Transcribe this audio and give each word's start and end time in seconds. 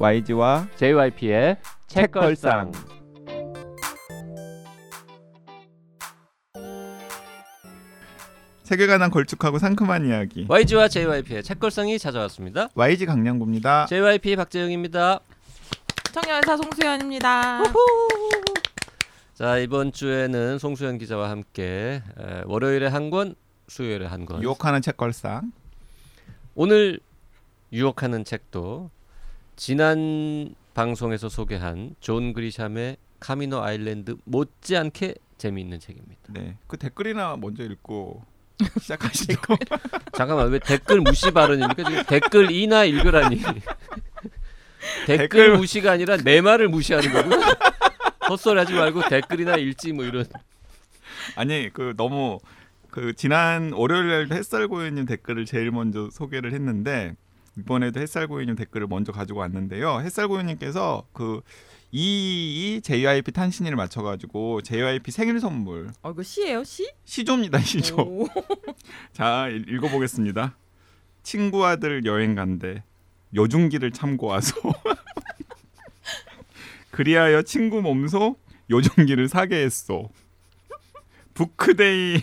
YG와 0.00 0.68
JYP의 0.76 1.56
책걸상. 1.88 2.70
세계관한 8.62 9.10
걸쭉하고 9.10 9.58
상큼한 9.58 10.06
이야기. 10.06 10.46
YG와 10.48 10.86
JYP의 10.88 11.42
책걸상이 11.42 11.98
찾아왔습니다. 11.98 12.68
YG 12.74 13.06
강량구입니다. 13.06 13.86
JYP 13.86 14.36
박재영입니다. 14.36 15.18
청년사 16.12 16.56
송수연입니다. 16.58 17.62
자 19.34 19.58
이번 19.58 19.90
주에는 19.92 20.58
송수현 20.58 20.98
기자와 20.98 21.30
함께 21.30 22.02
에, 22.18 22.42
월요일에 22.44 22.86
한 22.86 23.10
권, 23.10 23.34
수요일에 23.66 24.06
한 24.06 24.26
권. 24.26 24.42
유혹하는 24.42 24.80
책걸상. 24.80 25.50
오늘 26.54 27.00
유혹하는 27.72 28.24
책도 28.24 28.90
지난 29.58 30.54
방송에서 30.72 31.28
소개한 31.28 31.96
존 31.98 32.32
그리샴의 32.32 32.96
카미노 33.18 33.60
아일랜드 33.60 34.16
못지않게 34.22 35.16
재미있는 35.36 35.80
책입니다. 35.80 36.20
네. 36.28 36.56
그 36.68 36.76
댓글이나 36.76 37.36
먼저 37.36 37.64
읽고 37.64 38.24
시작하시죠. 38.80 39.34
잠깐만 40.16 40.50
왜 40.50 40.60
댓글 40.60 41.00
무시 41.00 41.32
발언입니까? 41.32 41.82
지금 41.82 42.04
댓글 42.04 42.52
이나 42.52 42.84
읽으라니. 42.84 43.40
댓글 45.06 45.28
댓글 45.28 45.56
무시가 45.56 45.90
아니라 45.90 46.16
내 46.18 46.40
말을 46.40 46.68
무시하는 46.68 47.12
거고. 47.12 47.30
헛소리 48.30 48.60
하지 48.60 48.74
말고 48.74 49.08
댓글이나 49.08 49.56
읽지 49.56 49.92
뭐 49.92 50.04
이런. 50.04 50.24
아니 51.34 51.68
그 51.72 51.94
너무 51.96 52.38
그 52.92 53.12
지난 53.12 53.72
월요일에 53.72 54.32
햇살고유님 54.32 55.06
댓글을 55.06 55.46
제일 55.46 55.72
먼저 55.72 56.10
소개를 56.12 56.52
했는데 56.52 57.16
이번에도 57.58 58.00
햇살고유님 58.00 58.56
댓글을 58.56 58.86
먼저 58.86 59.12
가지고 59.12 59.40
왔는데요. 59.40 60.00
햇살고유님께서 60.00 61.06
그이 61.12 62.80
JYP 62.82 63.32
탄신일을 63.32 63.76
맞춰가지고 63.76 64.62
JYP 64.62 65.10
생일 65.10 65.38
선물 65.40 65.90
어 66.02 66.10
이거 66.12 66.22
시예요 66.22 66.64
시? 66.64 66.90
시조입니다 67.04 67.58
시조. 67.60 67.96
오. 67.96 68.28
자 69.12 69.48
읽- 69.48 69.68
읽어보겠습니다. 69.68 70.56
친구 71.22 71.66
아들 71.66 72.04
여행 72.06 72.34
간대 72.34 72.82
요중기를 73.34 73.90
참고 73.92 74.28
와서 74.28 74.54
그리하여 76.90 77.42
친구 77.42 77.82
몸소 77.82 78.36
요중기를 78.70 79.28
사게 79.28 79.56
했소. 79.64 80.10
부크데이 81.34 82.20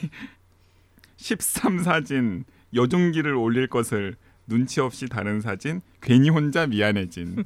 13 1.18 1.80
사진 1.84 2.46
요중기를 2.74 3.34
올릴 3.36 3.68
것을 3.68 4.16
눈치 4.48 4.80
없이 4.82 5.08
다른 5.08 5.42
사진 5.42 5.82
괜히 6.02 6.30
혼자 6.30 6.68
미안해진. 6.68 7.44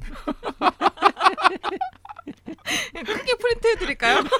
크게 2.92 3.34
프린트 3.36 3.66
해 3.68 3.76
드릴까요? 3.76 4.22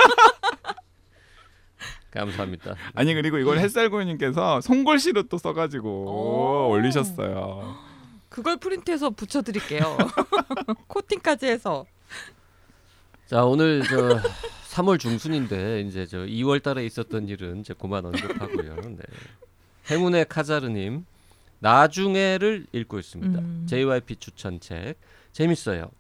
감사합니다. 2.10 2.74
아니 2.94 3.14
그리고 3.14 3.38
이걸 3.38 3.58
햇살고님께서 3.58 4.60
손글씨로 4.60 5.24
또 5.24 5.38
써가지고 5.38 5.88
오. 5.88 6.68
올리셨어요. 6.70 7.76
그걸 8.28 8.56
프린트해서 8.58 9.10
붙여드릴게요. 9.10 9.96
코팅까지 10.88 11.46
해서. 11.46 11.86
자 13.26 13.44
오늘 13.44 13.82
저 13.84 14.20
3월 14.70 14.98
중순인데 14.98 15.82
이제 15.82 16.04
저 16.06 16.18
2월 16.18 16.62
달에 16.62 16.84
있었던 16.84 17.28
일은 17.28 17.60
이제 17.60 17.74
그만 17.78 18.04
언급하고요. 18.04 18.74
네. 18.76 18.98
행운의 19.90 20.26
카자르님 20.28 21.06
나중에를 21.60 22.66
읽고 22.72 22.98
있습니다. 22.98 23.38
음. 23.38 23.66
JYP 23.66 24.16
추천책 24.16 24.98
재밌어요. 25.32 25.90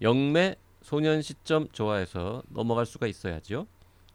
영매 0.00 0.56
소년 0.82 1.22
시점 1.22 1.68
좋아해서 1.72 2.42
넘어갈 2.48 2.86
수가 2.86 3.06
있어야죠. 3.06 3.66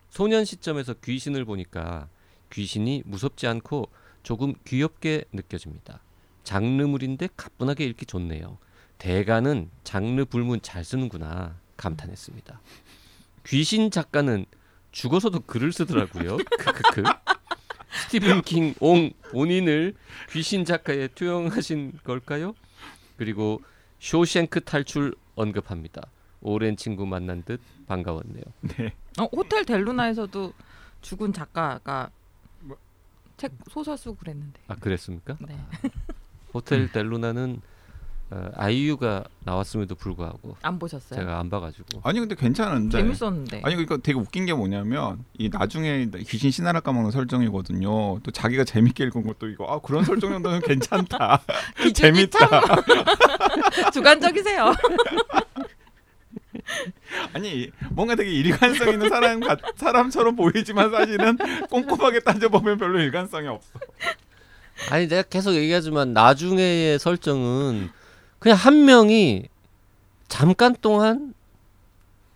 소년 0.10 0.46
시점에서 0.46 0.94
귀신을 0.94 1.46
보니까 1.46 2.08
귀신이 2.52 3.04
무섭지 3.06 3.48
않고 3.48 3.90
조금 4.24 4.54
귀엽게 4.66 5.26
느껴집니다. 5.34 6.02
장르물인데 6.44 7.30
가뿐하게 7.36 7.86
읽기 7.86 8.06
좋네요. 8.06 8.58
대가는 8.98 9.70
장르 9.84 10.24
불문 10.26 10.62
잘 10.62 10.84
쓰는구나 10.86 11.58
감탄했습니다. 11.78 12.62
귀신 13.46 13.92
작가는 13.92 14.46
죽어서도 14.92 15.42
글을 15.42 15.74
쓰더라고요. 15.74 16.38
크크크. 16.38 17.04
스티븐 18.14 18.42
킹 18.44 18.76
옹 18.80 19.12
본인을 19.32 19.96
귀신 20.30 20.66
작가에 20.66 21.08
투영하신 21.08 21.94
걸까요? 22.04 22.54
그리고 23.18 23.60
쇼생크 24.00 24.62
탈출 24.62 25.16
언급합니다. 25.34 26.04
오랜 26.42 26.78
친구 26.78 27.08
만난 27.08 27.42
듯 27.44 27.60
반가웠네요. 27.88 28.44
네. 28.62 28.94
어, 29.20 29.24
호텔 29.32 29.66
델루나에서도 29.66 30.54
죽은 31.02 31.34
작가가 31.34 32.12
뭐? 32.60 32.78
책 33.38 33.54
소설 33.72 33.98
쓰고 33.98 34.16
그랬는데. 34.18 34.62
아 34.68 34.76
그랬습니까? 34.76 35.36
네. 35.40 35.58
호텔 36.54 36.92
델루나는 36.92 37.62
어, 37.64 37.73
아이유가 38.56 39.24
나왔음에도 39.44 39.96
불구하고 39.96 40.56
안 40.64 40.80
보셨어요? 40.80 41.20
제가 41.20 41.40
안 41.40 41.50
봐가지고 41.50 42.02
아니 42.04 42.20
근데 42.20 42.36
괜찮은데. 42.36 42.98
재밌었는데. 42.98 43.62
아니 43.64 43.76
그러니까 43.76 43.98
되게 43.98 44.18
웃긴 44.18 44.46
게 44.46 44.54
뭐냐면 44.54 45.24
이 45.38 45.50
나중에 45.50 46.08
귀신 46.26 46.50
신하라 46.50 46.80
까먹는 46.80 47.12
설정이거든요. 47.12 48.20
또 48.22 48.32
자기가 48.32 48.64
재밌게 48.64 49.04
읽은 49.06 49.28
것도 49.28 49.48
이거 49.50 49.66
아 49.66 49.80
그런 49.80 50.04
설정 50.04 50.32
정도는 50.32 50.62
괜찮다. 50.66 51.42
재밌다. 51.94 52.40
참 52.50 53.92
주관적이세요. 53.94 54.74
아니 57.34 57.70
뭔가 57.92 58.16
되게 58.16 58.32
일관성 58.32 58.90
있는 58.90 59.10
사람 59.10 59.40
같, 59.42 59.60
사람처럼 59.76 60.36
보이지만 60.36 60.92
사실은 60.92 61.38
꼼꼼하게 61.70 62.22
따져보면 62.22 62.78
별로 62.78 63.00
일관성이 63.00 63.48
없어. 63.48 63.70
아니 64.90 65.08
내가 65.08 65.22
계속 65.24 65.54
얘기하지만 65.54 66.14
나중에의 66.14 66.98
설정은 67.00 67.92
그냥 68.44 68.58
한 68.58 68.84
명이 68.84 69.44
잠깐 70.28 70.76
동안 70.82 71.34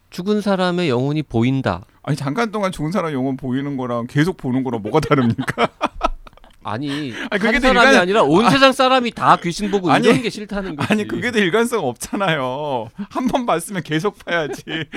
죽은 0.09 0.40
사람의 0.40 0.88
영혼이 0.90 1.22
보인다. 1.23 1.84
아니 2.01 2.16
잠깐 2.16 2.50
동안 2.50 2.72
죽은 2.72 2.94
사람 2.94 3.12
영혼 3.12 3.35
보이는 3.35 3.75
거랑 3.75 4.07
계속 4.07 4.38
보는 4.38 4.63
거랑 4.63 4.81
뭐가 4.84 5.01
다릅니까? 5.01 5.67
아니, 6.63 7.13
아니, 7.29 7.41
그게 7.41 7.59
사람이 7.59 7.88
일관- 7.90 8.01
아니라 8.01 8.23
온 8.23 8.50
세상 8.50 8.72
사람이 8.72 9.12
다 9.12 9.35
귀신 9.44 9.69
보고 9.69 9.91
아니, 9.91 10.07
이런 10.07 10.22
게 10.22 10.29
싫다는 10.29 10.78
거지. 10.78 10.94
아니 10.94 11.06
그게 11.07 11.29
더 11.31 11.40
일관성 11.40 11.85
없잖아요. 11.85 12.90
한 13.09 13.28
번 13.28 13.46
봤으면 13.46 13.84
계속 13.84 14.17
봐야지. 14.23 14.63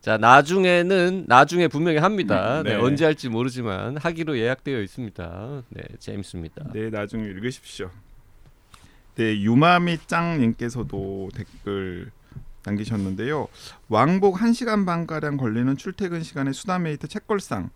자 0.00 0.16
나중에는 0.16 1.24
나중에 1.28 1.68
분명히 1.68 1.98
합니다. 1.98 2.62
네, 2.62 2.70
네. 2.70 2.76
언제 2.76 3.04
할지 3.04 3.28
모르지만 3.28 3.98
하기로 3.98 4.38
예약되어 4.38 4.80
있습니다. 4.80 5.62
네 5.68 5.82
재밌습니다. 5.98 6.64
네 6.72 6.88
나중에 6.88 7.24
읽으십시오. 7.24 7.90
네 9.14 9.40
유마미 9.42 9.98
짱님께서도 10.06 11.30
댓글 11.34 12.10
남기셨는데요. 12.64 13.48
왕복 13.88 14.36
1시간 14.36 14.86
반 14.86 15.06
가량 15.06 15.36
걸리는 15.36 15.76
출퇴근 15.76 16.22
시간에 16.22 16.52
수다메이트 16.52 17.08
책걸상. 17.08 17.70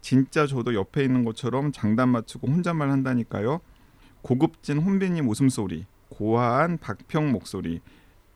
진짜 0.00 0.46
저도 0.46 0.74
옆에 0.74 1.02
있는 1.02 1.24
것처럼 1.24 1.72
장단 1.72 2.10
맞추고 2.10 2.48
혼잣말 2.48 2.90
한다니까요. 2.90 3.60
고급진 4.22 4.78
혼비님 4.78 5.28
웃음소리, 5.28 5.86
고화한 6.10 6.78
박평 6.78 7.30
목소리, 7.32 7.80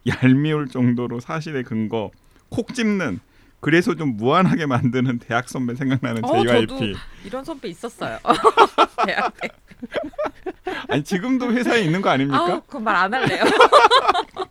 얄미울 0.07 0.69
정도로 0.69 1.21
사실의 1.21 1.65
근거, 1.65 2.11
콕 2.49 2.75
집는 2.75 3.21
그래서 3.61 3.95
좀 3.95 4.17
무한하게 4.17 4.67
만드는 4.67 5.19
대학 5.19 5.49
선배 5.49 5.75
생각나는 5.75 6.25
어, 6.25 6.45
JYP. 6.45 6.67
저도 6.67 6.85
이런 7.25 7.45
선배 7.45 7.69
있었어요. 7.69 8.19
대학 9.05 9.35
때. 9.41 9.49
아니 10.89 11.05
지금도 11.05 11.53
회사에 11.53 11.81
있는 11.83 12.03
거 12.03 12.11
아닙니까? 12.11 12.43
아, 12.45 12.61
그건 12.61 12.85
말 12.85 12.97
안 12.97 13.15
할래요. 13.15 13.45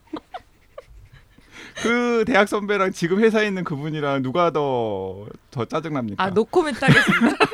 그 1.83 2.23
대학 2.25 2.47
선배랑 2.47 2.91
지금 2.91 3.19
회사에 3.19 3.47
있는 3.47 3.63
그분이랑 3.63 4.23
누가 4.23 4.51
더 4.51 5.27
더 5.51 5.65
짜증납니까? 5.65 6.23
아, 6.23 6.29
노코멘트 6.29 6.83
하겠습니다. 6.83 7.37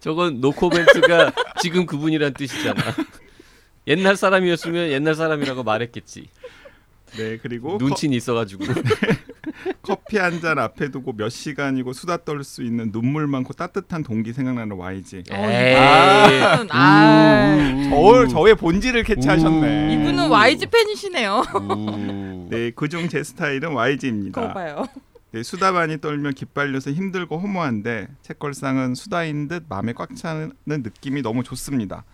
저건 0.00 0.40
노코멘트가 0.40 1.32
지금 1.62 1.86
그분이란 1.86 2.34
뜻이잖아. 2.34 2.82
옛날 3.86 4.16
사람이었으면 4.16 4.90
옛날 4.90 5.14
사람이라고 5.14 5.62
말했겠지. 5.62 6.28
네 7.16 7.38
그리고 7.38 7.78
눈치는 7.80 8.16
있어가지고. 8.16 8.64
커, 9.82 9.94
커피 9.94 10.18
한 10.18 10.40
잔 10.40 10.58
앞에 10.58 10.90
두고 10.90 11.12
몇 11.14 11.28
시간이고 11.30 11.92
수다 11.92 12.18
떨 12.24 12.44
수 12.44 12.62
있는 12.62 12.92
눈물 12.92 13.26
많고 13.26 13.52
따뜻한 13.54 14.02
동기 14.02 14.32
생각나는 14.32 14.76
YG. 14.76 15.16
에이. 15.16 15.22
이분은, 15.32 16.68
아, 16.70 17.56
저 17.90 18.26
저의 18.28 18.54
본질을 18.54 19.02
캐치하셨네. 19.04 19.94
이분은 19.94 20.30
YG 20.30 20.66
팬이시네요. 20.66 21.42
우. 21.54 22.46
네 22.50 22.70
그중 22.70 23.08
제 23.08 23.22
스타일은 23.22 23.72
YG입니다. 23.72 24.52
봐요. 24.52 24.86
네, 25.32 25.42
수다 25.42 25.72
많이 25.72 26.00
떨면 26.00 26.32
기빨려서 26.34 26.90
힘들고 26.90 27.38
허무한데 27.38 28.08
책걸상은 28.22 28.94
수다인 28.94 29.48
듯 29.48 29.64
마음에 29.68 29.92
꽉 29.92 30.14
차는 30.16 30.52
느낌이 30.66 31.20
너무 31.22 31.42
좋습니다. 31.42 32.04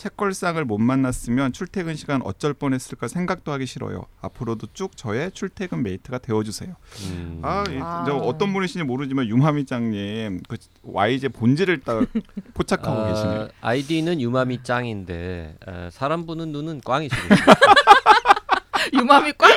책걸상을 0.00 0.64
못 0.64 0.78
만났으면 0.78 1.52
출퇴근 1.52 1.94
시간 1.94 2.22
어쩔 2.24 2.54
뻔했을까 2.54 3.06
생각도 3.06 3.52
하기 3.52 3.66
싫어요. 3.66 4.06
앞으로도 4.22 4.68
쭉 4.72 4.96
저의 4.96 5.30
출퇴근 5.32 5.82
mate가 5.82 6.16
되어주세요. 6.18 6.74
음. 7.10 7.40
아, 7.44 7.64
이- 7.68 7.78
아. 7.78 8.04
저 8.06 8.16
어떤 8.16 8.50
분이신지 8.54 8.84
모르지만 8.84 9.28
유마미짱님 9.28 10.40
그 10.48 10.56
YG 10.84 11.28
본질을 11.28 11.80
딱 11.80 12.00
포착하고 12.54 12.98
아, 12.98 13.08
계시네요. 13.12 13.48
아이디는 13.60 14.22
유마미 14.22 14.62
짱인데 14.62 15.56
아, 15.66 15.90
사람 15.92 16.24
보는 16.24 16.50
눈은 16.50 16.80
꽝이시고 16.82 17.20
유마미 18.94 19.34
꽝. 19.36 19.50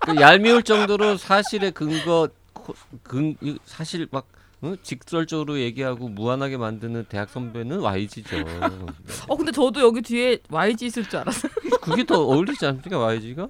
그 0.00 0.16
얄미울 0.20 0.64
정도로 0.64 1.16
사실의 1.16 1.70
근거 1.70 2.28
코- 2.52 2.74
근 3.04 3.36
이- 3.40 3.56
사실 3.66 4.08
막 4.10 4.26
응? 4.64 4.76
직설적으로 4.82 5.58
얘기하고 5.60 6.08
무한하게 6.08 6.56
만드는 6.56 7.06
대학 7.08 7.28
선배는 7.30 7.80
YG죠. 7.80 8.36
어 9.28 9.36
근데 9.36 9.52
저도 9.52 9.80
여기 9.80 10.00
뒤에 10.02 10.38
YG 10.50 10.86
있을 10.86 11.04
줄 11.08 11.20
알았어요. 11.20 11.52
그게 11.82 12.04
더 12.04 12.18
어울리지 12.20 12.64
않습니까 12.66 12.98
YG가? 12.98 13.48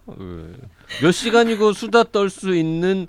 몇 1.02 1.12
시간이고 1.12 1.72
수다 1.72 2.05
떨 2.05 2.28
수 2.31 2.55
있는 2.55 3.06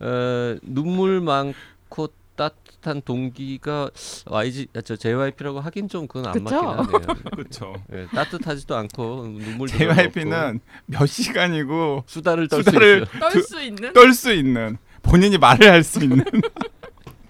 어, 0.00 0.56
눈물 0.62 1.20
많고 1.20 2.08
따뜻한 2.36 3.00
동기가 3.04 3.90
YG 4.26 4.66
아, 4.74 4.80
저 4.80 4.96
JYP라고 4.96 5.60
하긴 5.60 5.88
좀 5.88 6.08
그건 6.08 6.26
안 6.26 6.32
그쵸? 6.44 6.62
맞긴 6.62 6.94
하네요. 6.94 7.14
그렇죠. 7.36 7.74
예, 7.92 8.06
따뜻하지도 8.12 8.74
않고 8.74 9.26
눈물 9.38 9.68
JYP는 9.68 10.60
몇 10.86 11.06
시간이고 11.06 12.02
수다를 12.06 12.48
떨 12.48 12.62
수 12.64 13.62
있는. 13.62 13.92
떨 13.92 14.12
수 14.14 14.32
있는 14.32 14.78
본인이 15.02 15.38
말을 15.38 15.70
할 15.70 15.84
수 15.84 16.02
있는 16.02 16.24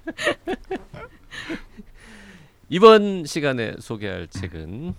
이번 2.69 3.25
시간에 3.27 3.75
소개할 3.79 4.27
책은 4.29 4.95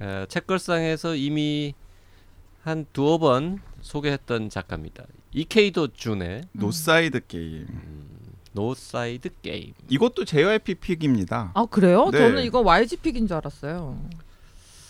어, 0.00 0.24
책걸상에서 0.28 1.14
이미 1.16 1.74
한 2.62 2.84
두어 2.92 3.18
번 3.18 3.60
소개했던 3.80 4.50
작가입니다. 4.50 5.04
이케이도 5.32 5.88
준의 5.94 6.42
노사이드 6.52 7.26
게임. 7.26 7.66
노사이드 8.52 9.30
게임. 9.42 9.72
이것도 9.88 10.24
JYP 10.24 10.74
pick입니다. 10.76 11.52
아 11.54 11.64
그래요? 11.66 12.10
네. 12.10 12.18
저는 12.18 12.42
이거 12.42 12.60
YG 12.60 12.96
픽인 12.96 13.26
줄 13.28 13.36
알았어요. 13.36 13.98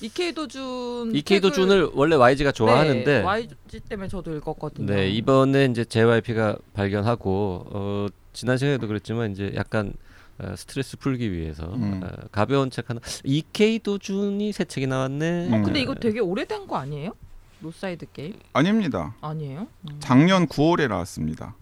이케이도 0.00 0.48
준. 0.48 1.14
이케이도 1.14 1.50
책을- 1.50 1.54
준을 1.54 1.90
원래 1.94 2.16
YG가 2.16 2.52
좋아하는데 2.52 3.04
네, 3.04 3.22
YG 3.24 3.80
때문에 3.88 4.08
저도 4.08 4.36
읽었거든요. 4.36 4.86
네 4.92 5.08
이번에 5.10 5.66
이제 5.66 5.84
JYP가 5.84 6.56
발견하고 6.74 7.66
어, 7.70 8.06
지난 8.37 8.59
시간에도 8.59 8.87
그랬지만 8.87 9.33
이제 9.33 9.50
약간 9.56 9.94
어, 10.38 10.55
스트레스 10.56 10.99
풀기 10.99 11.33
위해서 11.33 11.73
음. 11.75 12.03
어, 12.05 12.09
가벼운 12.31 12.71
책 12.71 12.91
하나 12.91 13.00
이케이도 13.25 13.97
준이 13.97 14.53
새 14.53 14.67
책이 14.67 14.87
나왔네. 14.87 15.49
음. 15.49 15.62
근데 15.62 15.81
이거 15.81 15.94
되게 15.94 16.21
오래된 16.21 16.67
거 16.67 16.77
아니에요? 16.77 17.12
노사이드 17.61 18.12
게임 18.12 18.35
아닙니다. 18.53 19.15
아니에요? 19.23 19.67
음. 19.88 19.97
작년 20.00 20.47
9월에 20.47 20.87
나왔습니다. 20.88 21.55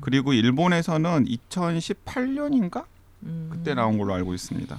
그리고 0.00 0.32
일본에서는 0.32 1.26
2018년인가 1.26 2.86
음. 3.24 3.50
그때 3.52 3.74
나온 3.74 3.98
걸로 3.98 4.14
알고 4.14 4.32
있습니다. 4.32 4.78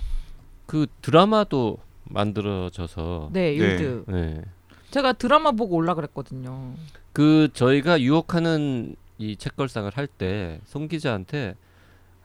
그 0.65 0.87
드라마도 1.03 1.77
만들어져서 2.05 3.29
네, 3.31 3.55
율드. 3.55 4.05
네. 4.07 4.41
제가 4.89 5.13
드라마 5.13 5.51
보고 5.51 5.75
올라 5.75 5.93
그랬거든요. 5.93 6.73
그 7.13 7.49
저희가 7.53 8.01
유혹하는 8.01 8.95
이 9.23 9.37
책걸상을 9.37 9.89
할 9.95 10.07
때 10.07 10.59
송 10.65 10.87
기자한테 10.87 11.55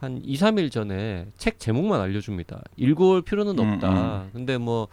한 0.00 0.20
2, 0.24 0.34
3일 0.36 0.70
전에 0.70 1.26
책 1.36 1.58
제목만 1.60 2.00
알려줍니다. 2.00 2.60
읽어올 2.76 3.22
필요는 3.22 3.58
음, 3.58 3.72
없다. 3.74 4.26
근데 4.32 4.58
뭐 4.58 4.88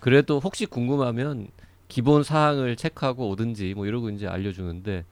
그래도 0.00 0.38
혹시 0.40 0.66
궁금하면 0.66 1.48
기본 1.88 2.22
사항을 2.24 2.76
체크하고 2.76 3.28
오든지 3.30 3.74
뭐 3.74 3.86
이러고 3.86 4.10
이제 4.10 4.26
알려주는데 4.26 5.04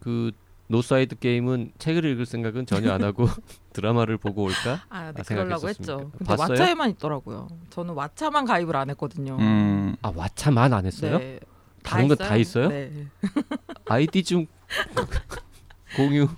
그 0.00 0.32
노사이드 0.68 1.18
게임은 1.18 1.72
책을 1.78 2.04
읽을 2.04 2.24
생각은 2.26 2.66
전혀 2.66 2.92
안 2.92 3.02
하고 3.04 3.26
드라마를 3.72 4.16
보고 4.16 4.42
올까? 4.44 4.80
아, 4.88 5.12
네, 5.12 5.20
아, 5.20 5.22
그러려고? 5.22 5.68
했죠. 5.68 6.10
근데 6.18 6.24
봤어요? 6.36 6.56
왓챠에만 6.58 6.90
있더라고요. 6.92 7.48
저는 7.70 7.94
왓챠만 7.94 8.46
가입을 8.46 8.74
안 8.76 8.90
했거든요. 8.90 9.36
음, 9.38 9.96
아 10.02 10.12
왓챠만 10.12 10.72
안 10.72 10.86
했어요? 10.86 11.18
네. 11.18 11.38
다른 11.82 12.06
거 12.08 12.14
다 12.14 12.36
있어요? 12.36 12.68
네. 12.68 13.06
아이디 13.86 14.22
좀 14.22 14.46
공유 15.96 16.28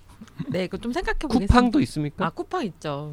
네, 0.49 0.65
이거 0.65 0.77
좀 0.77 0.93
생각해 0.93 1.19
보겠습니다. 1.21 1.55
쿠팡도 1.55 1.81
있습니까? 1.81 2.27
아, 2.27 2.31
쿠팡 2.31 2.65
있죠. 2.67 3.13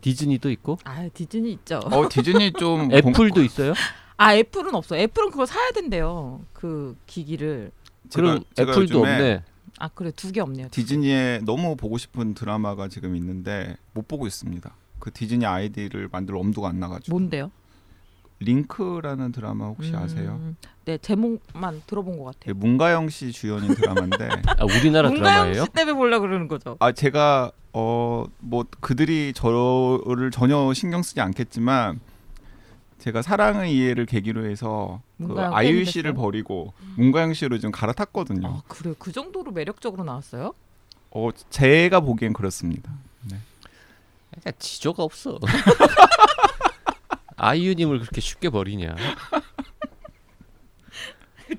디즈니도 0.00 0.50
있고 0.52 0.78
아, 0.84 1.08
디즈니 1.12 1.52
있죠. 1.52 1.80
어 1.84 2.08
디즈니 2.08 2.52
좀 2.52 2.90
애플도 2.92 3.42
있어요? 3.42 3.72
아, 4.16 4.34
애플은 4.34 4.74
없어. 4.74 4.96
애플은 4.96 5.30
그걸 5.30 5.46
사야 5.46 5.70
된대요. 5.72 6.40
그 6.52 6.96
기기를. 7.06 7.72
그럼 8.14 8.44
애플도 8.58 8.80
요즘에 8.82 8.98
없네. 9.00 9.42
아, 9.78 9.88
그래. 9.88 10.10
두 10.12 10.30
개 10.32 10.40
없네요. 10.40 10.68
디즈니에 10.70 11.40
너무 11.44 11.76
보고 11.76 11.98
싶은 11.98 12.34
드라마가 12.34 12.88
지금 12.88 13.16
있는데 13.16 13.76
못 13.92 14.06
보고 14.06 14.26
있습니다. 14.26 14.74
그 15.00 15.10
디즈니 15.12 15.44
아이디를 15.44 16.08
만들 16.10 16.36
엄두가 16.36 16.68
안 16.68 16.78
나가지고 16.80 17.18
뭔데요? 17.18 17.50
링크라는 18.40 19.32
드라마 19.32 19.66
혹시 19.66 19.94
아세요? 19.94 20.38
음, 20.40 20.56
네, 20.84 20.98
제목만 20.98 21.82
들어본 21.86 22.18
것 22.18 22.24
네, 22.40 22.52
같아요. 22.52 22.54
문가영 22.54 23.08
씨 23.08 23.32
주연인 23.32 23.74
드라마인데 23.74 24.28
아 24.58 24.64
우리나라 24.64 25.08
문가영 25.08 25.34
드라마예요? 25.52 25.64
씨 25.64 25.70
때문에 25.70 25.96
보려 25.96 26.20
그러는 26.20 26.46
거죠. 26.48 26.76
아 26.80 26.92
제가 26.92 27.50
어 27.72 28.24
뭐 28.40 28.64
그들이 28.80 29.32
저를 29.34 30.30
전혀 30.30 30.72
신경 30.74 31.02
쓰지 31.02 31.20
않겠지만 31.20 32.00
제가 32.98 33.22
사랑의 33.22 33.74
이해를 33.76 34.06
계기로 34.06 34.46
해서 34.46 35.00
그 35.18 35.24
문가영 35.24 35.54
아이유 35.54 35.84
씨를? 35.84 36.14
버리고 36.14 36.72
문가영 36.96 37.34
씨로 37.34 37.58
좀 37.58 37.70
갈아탔거든요. 37.72 38.46
아, 38.48 38.62
그래. 38.68 38.94
그 38.98 39.12
정도로 39.12 39.52
매력적으로 39.52 40.04
나왔어요? 40.04 40.54
어 41.10 41.28
제가 41.50 42.00
보기엔 42.00 42.32
그렇습니다. 42.32 42.92
그러니까 44.30 44.52
지조가 44.58 45.02
없어. 45.02 45.38
아이유님을 47.36 48.00
그렇게 48.00 48.20
쉽게 48.20 48.50
버리냐? 48.50 48.94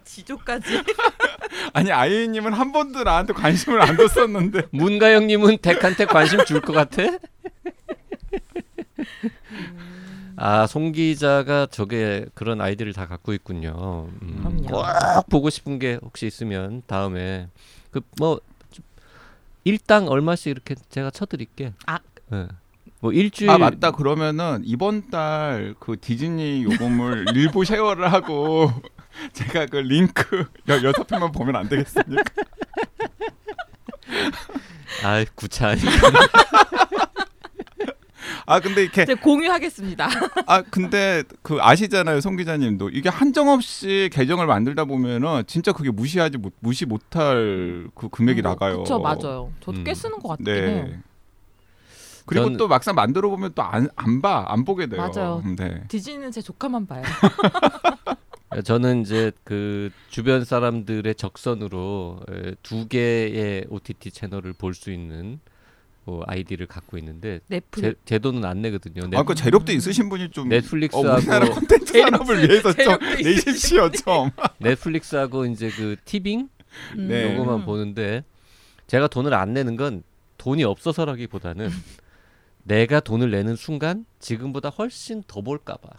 지조까지. 0.04 0.84
아니 1.74 1.92
아이유님은 1.92 2.54
한 2.54 2.72
번도 2.72 3.04
나한테 3.04 3.34
관심을 3.34 3.82
안 3.82 3.96
뒀었는데 3.96 4.64
문가영님은 4.72 5.60
덱한테 5.62 6.06
관심 6.06 6.44
줄 6.46 6.62
것 6.62 6.74
같아? 6.74 7.04
아, 10.40 10.68
송 10.68 10.92
기자가 10.92 11.66
저게 11.72 12.26
그런 12.36 12.62
아이디를 12.62 12.94
다 12.94 13.08
갖고 13.08 13.34
있군요. 13.34 14.08
음. 14.22 14.64
꼭 14.68 14.84
보고 15.30 15.50
싶은 15.50 15.80
게 15.80 15.98
혹시 16.04 16.28
있으면 16.28 16.84
다음에 16.86 17.48
그 17.92 18.02
뭐 18.20 18.40
일당 19.64 20.08
얼마씩 20.08 20.48
이렇게 20.52 20.76
제가 20.90 21.10
쳐드릴게. 21.12 21.74
아. 21.88 22.00
네. 22.30 22.48
뭐 23.00 23.12
일주일 23.12 23.50
아 23.52 23.58
맞다 23.58 23.92
그러면은 23.92 24.62
이번 24.66 25.10
달 25.10 25.76
그 25.80 25.98
디즈니 26.00 26.64
요금을 26.64 27.26
일부 27.36 27.64
쉐어를 27.64 28.12
하고 28.12 28.72
제가 29.34 29.68
그 29.68 29.78
링크 29.78 30.46
여, 30.70 30.84
여섯 30.84 31.06
편만 31.06 31.32
보면 31.32 31.56
안 31.56 31.70
되겠습니까? 31.70 32.24
아 35.04 35.24
구차하니. 35.36 35.82
아 38.50 38.62
근데 38.62 38.84
이렇게 38.84 39.06
제가 39.06 39.22
공유하겠습니다. 39.22 40.08
아 40.46 40.62
근데 40.62 41.24
그 41.42 41.58
아시잖아요 41.60 42.22
송 42.22 42.38
기자님도 42.38 42.90
이게 42.90 43.10
한정 43.10 43.50
없이 43.50 44.10
계정을 44.14 44.48
만들다 44.48 44.86
보면은 44.86 45.44
진짜 45.48 45.74
그게 45.74 45.92
무시하지 45.92 46.38
못 46.38 46.54
무시 46.62 46.86
못할 46.86 47.88
그 47.94 48.08
금액이 48.10 48.42
나가요. 48.42 48.84
그렇죠, 48.84 49.00
맞아요. 49.00 49.52
저도 49.60 49.84
꽤 49.84 49.92
음. 49.92 49.96
쓰는 49.96 50.20
것 50.20 50.30
같긴 50.30 50.48
해요. 50.48 50.86
네. 50.90 51.00
그리고 52.28 52.46
전- 52.46 52.58
또 52.58 52.68
막상 52.68 52.94
만들어 52.94 53.30
보면 53.30 53.54
또 53.56 53.64
안 53.64 53.90
안 53.96 54.22
봐 54.22 54.46
안 54.50 54.64
보게 54.66 54.86
돼요. 54.88 55.02
맞아요. 55.02 55.42
네. 55.58 55.84
디즈니는 55.88 56.32
제 56.32 56.42
조카만 56.42 56.86
봐요. 56.86 57.02
저는 58.64 59.02
이제 59.02 59.32
그 59.44 59.90
주변 60.10 60.44
사람들의 60.46 61.14
적선으로 61.16 62.22
에, 62.32 62.56
두 62.64 62.88
개의 62.88 63.66
OTT 63.70 64.12
채널을 64.12 64.54
볼 64.54 64.74
수 64.74 64.92
있는 64.92 65.40
뭐 66.06 66.24
아이디를 66.26 66.68
갖고 66.68 66.98
있는데 66.98 67.42
넷플 67.48 67.82
제, 67.82 67.94
제 68.06 68.20
돈은 68.20 68.46
안 68.46 68.62
내거든요. 68.62 69.08
넷, 69.10 69.18
아그 69.18 69.36
재력도 69.36 69.74
있으신 69.74 70.08
분이 70.08 70.30
좀 70.32 70.48
넷플릭스하고 70.48 71.10
어, 71.10 71.16
우리나라 71.18 71.50
콘텐츠 71.50 72.00
산업을 72.00 72.48
위해서 72.50 72.72
좀 72.74 72.98
내십시오 73.22 73.92
좀. 73.92 74.30
넷플릭스하고 74.60 75.46
이제 75.48 75.70
그 75.70 75.98
티빙 76.06 76.48
음. 76.98 77.08
네. 77.10 77.34
요거만 77.36 77.66
보는데 77.66 78.24
제가 78.88 79.08
돈을 79.10 79.34
안 79.34 79.54
내는 79.54 79.76
건 79.76 80.04
돈이 80.38 80.64
없어서라기보다는 80.64 81.70
내가 82.68 83.00
돈을 83.00 83.32
내는 83.32 83.56
순간 83.56 84.06
지금보다 84.20 84.70
훨씬 84.70 85.24
더 85.28 85.42
볼까봐. 85.42 85.90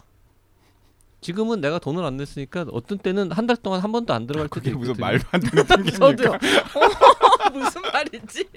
지금은 1.21 1.61
내가 1.61 1.79
돈을 1.79 2.05
안 2.05 2.17
냈으니까 2.17 2.67
어떤 2.71 2.99
때는 2.99 3.33
한 3.33 3.47
달 3.47 3.57
동안 3.57 3.81
한 3.81 3.91
번도 3.91 4.13
안 4.15 4.27
들어갈 4.27 4.49
때도 4.49 4.61
그게 4.61 4.73
무슨. 4.75 4.95
말도 5.01 5.27
안 5.33 5.41
되는 5.41 5.65
핑계입니까? 5.67 6.31
어, 6.35 7.51
무슨 7.59 7.83
말이지? 7.83 8.49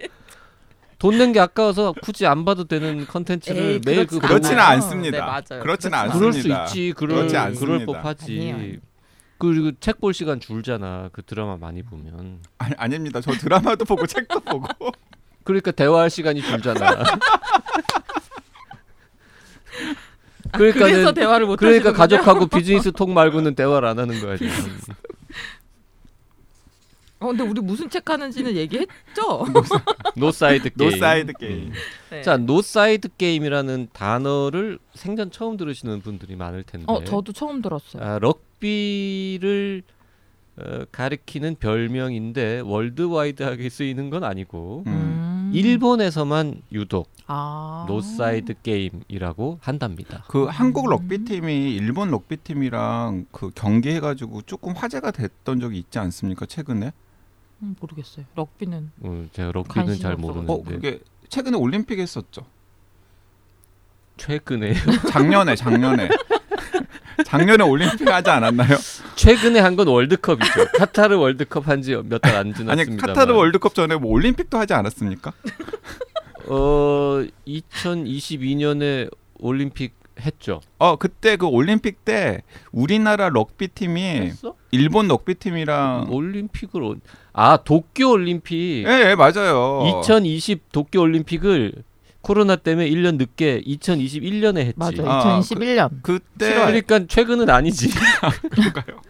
돈 1.00 1.18
낸 1.18 1.32
게 1.32 1.39
아까워서 1.39 1.94
굳이 2.03 2.27
안 2.27 2.46
봐도 2.46 2.65
되는 2.65 3.08
컨텐츠를 3.08 3.63
에이, 3.63 3.82
매일 3.86 4.06
그 4.06 4.20
그렇지는. 4.20 4.60
않습니다. 4.60 5.18
네, 5.18 5.20
맞아요. 5.24 5.63
그렇지는 5.63 5.98
그렇진 5.98 6.20
그럴 6.20 6.34
수 6.34 6.38
않습니다. 6.39 6.65
있지. 6.65 6.94
그럴 6.96 7.15
그렇지 7.15 7.34
그럴 7.34 7.48
않습니다. 7.48 7.86
법하지. 7.86 8.24
아니에요. 8.53 8.77
그리고 9.39 9.72
책 9.80 10.00
볼 10.00 10.13
시간 10.13 10.39
줄잖아. 10.39 11.10
그 11.13 11.24
드라마 11.24 11.58
많이 11.58 11.82
보면. 11.82 12.41
아니, 12.60 12.75
아닙니다. 12.77 13.20
저 13.22 13.32
드라마도 13.32 13.86
보고 13.86 14.06
책도 14.06 14.41
보고. 14.41 14.68
그러니까 15.44 15.72
대화할 15.72 16.12
시간이 16.12 16.44
줄잖아. 16.44 17.03
아, 20.51 20.58
그러니까는- 20.58 20.74
그래서 20.74 21.12
대화를 21.13 21.46
못 21.48 21.58
그러니까. 21.58 21.91
가족하고 21.93 22.48
비즈니스 22.48 22.91
talk 22.91 23.10
말고는 23.12 23.55
대화를 23.55 23.88
안 23.88 24.00
하는 24.00 24.20
거야 24.22 24.38
지금. 24.38 24.51
어, 27.20 27.27
근데 27.27 27.43
우리 27.43 27.62
무슨 27.62 27.88
책 27.88 28.10
하는지는 28.10 28.55
얘기했죠? 28.55 29.46
노사이드 30.17 30.72
게임. 30.74 30.89
노사이드 30.91 31.34
게임. 31.34 31.72
네. 32.10 32.22
자, 32.24 32.36
노사이드 32.38 33.10
게임이라는 33.15 33.89
단어를 33.93 34.79
생전 34.96 35.29
처음 35.29 35.55
들으시는 35.55 36.01
분들이 36.01 36.36
많을 36.36 36.63
텐데. 36.63 36.86
어, 36.88 37.03
저도 37.03 37.31
처음 37.31 37.62
들었어요. 37.62 38.03
아, 38.03 38.17
럭비를 38.20 39.84
어, 40.58 40.79
가리키는 40.91 41.55
별명인데 41.60 42.62
worldwide하게 42.65 43.69
쓰이는 43.70 44.10
건 44.10 44.24
아니고 44.24 44.84
음. 44.88 45.40
음. 45.51 45.55
일본에서만 45.55 46.62
유독 46.72 47.10
아. 47.27 47.86
노사이드 47.88 48.55
게임이라고 48.63 49.60
한답니다. 49.62 50.24
그 50.27 50.46
한국 50.46 50.89
럭비 50.89 51.24
팀이 51.25 51.75
일본 51.75 52.10
럭비 52.10 52.38
팀이랑 52.38 53.25
그 53.31 53.51
경기해가지고 53.53 54.43
조금 54.43 54.74
화제가 54.74 55.12
됐던 55.12 55.60
적이 55.60 55.79
있지 55.79 56.00
않습니까 56.00 56.46
최근에? 56.46 56.91
음, 57.63 57.75
모르겠어요. 57.79 58.25
럭비는 58.36 58.91
어, 59.01 59.25
제가 59.34 59.51
럭비는 59.51 60.00
잘. 60.00 60.15
모르는데 60.15 60.51
어 60.53 60.63
그게 60.63 61.00
최근에 61.29 61.58
올림픽 61.58 62.00
했었죠. 62.00 62.46
최근에 64.17 64.74
작년에 65.12 65.55
작년에 65.55 66.10
작년에 67.25 67.63
올림픽 67.63 68.07
하지 68.07 68.29
않았나요? 68.29 68.77
최근에 69.15 69.59
한 69.59 69.75
건 69.75 69.87
월드컵이죠. 69.87 70.65
카타르 70.77 71.17
월드컵 71.17 71.67
한 71.67 71.81
지 71.81 71.95
몇 72.03 72.19
달안 72.19 72.47
아니 72.47 72.53
지났습니다. 72.53 73.07
카타르 73.07 73.33
월드컵 73.33 73.73
전에 73.75 73.95
뭐 73.95 74.11
올림픽도 74.11 74.57
하지 74.57 74.73
않았습니까? 74.73 75.31
어 76.47 77.23
2022년에 77.47 79.09
올림픽 79.39 79.93
했죠. 80.19 80.61
어 80.77 80.97
그때 80.97 81.35
그 81.37 81.47
올림픽 81.47 82.03
때 82.05 82.41
우리나라 82.71 83.29
럭비 83.29 83.69
팀이 83.69 84.01
했어? 84.01 84.55
일본 84.71 85.07
럭비 85.07 85.35
팀이랑 85.35 86.07
올림픽을 86.09 86.83
어- 86.83 86.95
아 87.33 87.57
도쿄 87.63 88.11
올림픽 88.11 88.83
예, 88.87 89.09
예 89.11 89.15
맞아요. 89.15 90.01
2020 90.03 90.71
도쿄 90.71 91.01
올림픽을 91.01 91.73
코로나 92.21 92.55
때문에 92.55 92.89
1년 92.89 93.17
늦게 93.17 93.61
2021년에 93.65 94.57
했지. 94.59 94.73
맞아. 94.77 95.03
아, 95.05 95.39
2021년. 95.39 96.01
그 96.03 96.19
때 96.37 96.53
그러니까 96.53 97.05
최근은 97.07 97.49
아니지. 97.49 97.89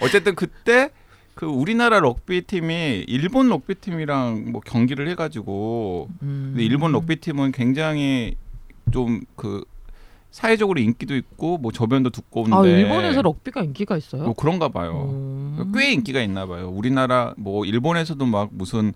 어쨌든 0.00 0.34
그때 0.34 0.90
그 1.34 1.46
우리나라 1.46 2.00
럭비 2.00 2.42
팀이 2.42 3.04
일본 3.08 3.48
럭비 3.48 3.74
팀이랑 3.76 4.52
뭐 4.52 4.60
경기를 4.60 5.08
해가지고 5.08 6.08
음. 6.22 6.50
근데 6.52 6.64
일본 6.64 6.92
럭비 6.92 7.16
팀은 7.16 7.52
굉장히 7.52 8.36
좀 8.92 9.22
그 9.36 9.64
사회적으로 10.30 10.80
인기도 10.80 11.14
있고 11.14 11.58
뭐 11.58 11.70
저변도 11.70 12.10
두꺼운데 12.10 12.56
아, 12.56 12.66
일본에서 12.66 13.22
럭비가 13.22 13.62
인기가 13.62 13.96
있어요? 13.96 14.24
뭐 14.24 14.34
그런가 14.34 14.68
봐요. 14.68 15.08
음. 15.12 15.72
꽤 15.72 15.92
인기가 15.92 16.20
있나 16.20 16.44
봐요. 16.44 16.70
우리나라 16.70 17.34
뭐 17.36 17.64
일본에서도 17.64 18.26
막 18.26 18.48
무슨 18.50 18.94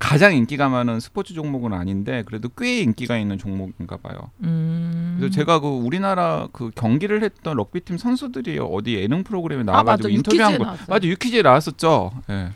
가장 0.00 0.34
인기가 0.34 0.68
많은 0.70 0.98
스포츠 0.98 1.34
종목은 1.34 1.72
아닌데 1.74 2.22
그래도 2.26 2.48
꽤 2.56 2.80
인기가 2.80 3.16
있는 3.18 3.36
종목인가 3.38 3.98
봐요. 3.98 4.30
음. 4.42 5.16
그래서 5.18 5.32
제가 5.32 5.60
그 5.60 5.68
우리나라 5.68 6.48
그 6.52 6.70
경기를 6.74 7.22
했던 7.22 7.56
럭비 7.56 7.80
팀 7.82 7.98
선수들이 7.98 8.58
어디 8.60 8.94
예능 8.94 9.22
프로그램에 9.22 9.60
아, 9.60 9.64
나와가지고 9.64 10.08
맞아. 10.08 10.14
인터뷰한 10.16 10.58
거 10.58 10.64
나왔어요. 10.64 10.86
맞아 10.88 11.06
유퀴즈에 11.06 11.42
나왔었죠. 11.42 12.10
예. 12.30 12.50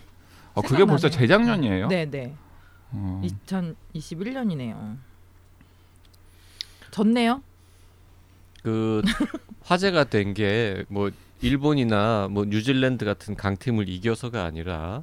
어, 0.55 0.63
그게 0.63 0.85
벌써. 0.87 1.09
재작년이에요. 1.11 1.89
네, 1.89 2.07
네. 2.11 2.35
어. 2.93 3.23
2021년이네요. 3.93 4.97
졌네요. 6.91 7.43
그 8.63 9.03
화제가 9.63 10.05
된 10.05 10.33
게 10.33 10.85
뭐 10.89 11.11
일본이나 11.43 12.29
뭐 12.31 12.47
뉴질랜드 12.47 13.05
같은 13.05 13.35
강팀을 13.37 13.89
이겨서가 13.91 14.45
아니라 14.45 15.03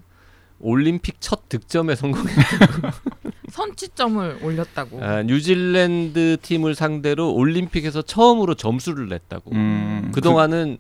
올림픽 0.61 1.17
첫 1.19 1.49
득점에 1.49 1.95
성공했. 1.95 2.27
선취점을 3.51 4.39
올렸다고. 4.43 5.03
아, 5.03 5.23
뉴질랜드 5.23 6.37
팀을 6.41 6.75
상대로 6.75 7.33
올림픽에서 7.33 8.01
처음으로 8.01 8.55
점수를 8.55 9.09
냈다고. 9.09 9.51
음, 9.51 10.11
그 10.13 10.21
동안은 10.21 10.77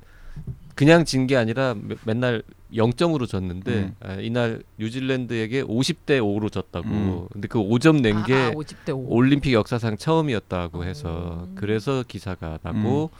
그 0.75 0.85
냥 0.85 1.03
진 1.05 1.27
게 1.27 1.35
아니라 1.35 1.75
매- 1.79 1.95
맨날 2.05 2.43
0점으로 2.73 3.27
졌는데 3.27 3.71
음. 3.73 3.95
아, 3.99 4.13
이날 4.15 4.63
뉴질랜드에게 4.79 5.63
50대 5.63 6.21
5로 6.21 6.49
졌다고. 6.51 6.87
음. 6.87 7.27
근데 7.31 7.47
그 7.49 7.59
5점 7.59 7.99
낸게 8.01 8.33
아, 8.33 8.51
50대 8.51 8.91
5. 8.95 9.07
올림픽 9.09 9.51
역사상 9.53 9.97
처음이었다고 9.97 10.85
해서 10.85 11.45
음. 11.49 11.55
그래서 11.55 12.03
기사가 12.07 12.57
나고 12.63 13.11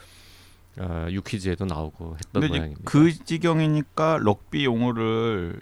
아, 0.79 1.07
유퀴즈에도 1.11 1.65
나오고 1.65 2.15
했던 2.15 2.47
모양입니다. 2.47 2.81
그 2.85 3.11
지경이니까 3.25 4.19
럭비 4.21 4.63
용어를 4.63 5.59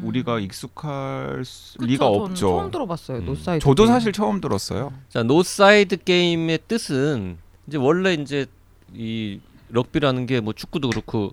우리가 0.00 0.36
음. 0.36 0.40
익숙할 0.42 1.44
수- 1.44 1.78
그쵸, 1.78 1.86
리가 1.90 2.04
저는 2.06 2.20
없죠. 2.20 2.34
처음 2.34 2.70
들어봤어요. 2.70 3.18
음. 3.18 3.24
노사이드. 3.26 3.64
저도 3.64 3.84
게임. 3.84 3.92
사실 3.92 4.12
처음 4.12 4.40
들었어요. 4.40 4.92
자, 5.08 5.22
노사이드 5.22 6.04
게임의 6.04 6.60
뜻은 6.68 7.38
이제 7.66 7.78
원래 7.78 8.14
이제 8.14 8.46
이 8.94 9.40
럭비라는 9.70 10.26
게 10.26 10.40
뭐 10.40 10.52
축구도 10.52 10.88
그렇고 10.90 11.32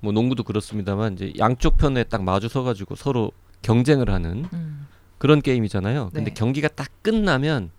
뭐 0.00 0.12
농구도 0.12 0.42
그렇습니다만 0.42 1.14
이제 1.14 1.32
양쪽 1.38 1.76
편에 1.78 2.04
딱 2.04 2.22
마주 2.22 2.48
서 2.48 2.62
가지고 2.62 2.94
서로 2.96 3.32
경쟁을 3.62 4.10
하는 4.10 4.46
음. 4.52 4.86
그런 5.18 5.40
게임이잖아요. 5.40 6.10
근데 6.12 6.30
네. 6.30 6.34
경기가 6.34 6.68
딱 6.68 6.88
끝나면 7.02 7.70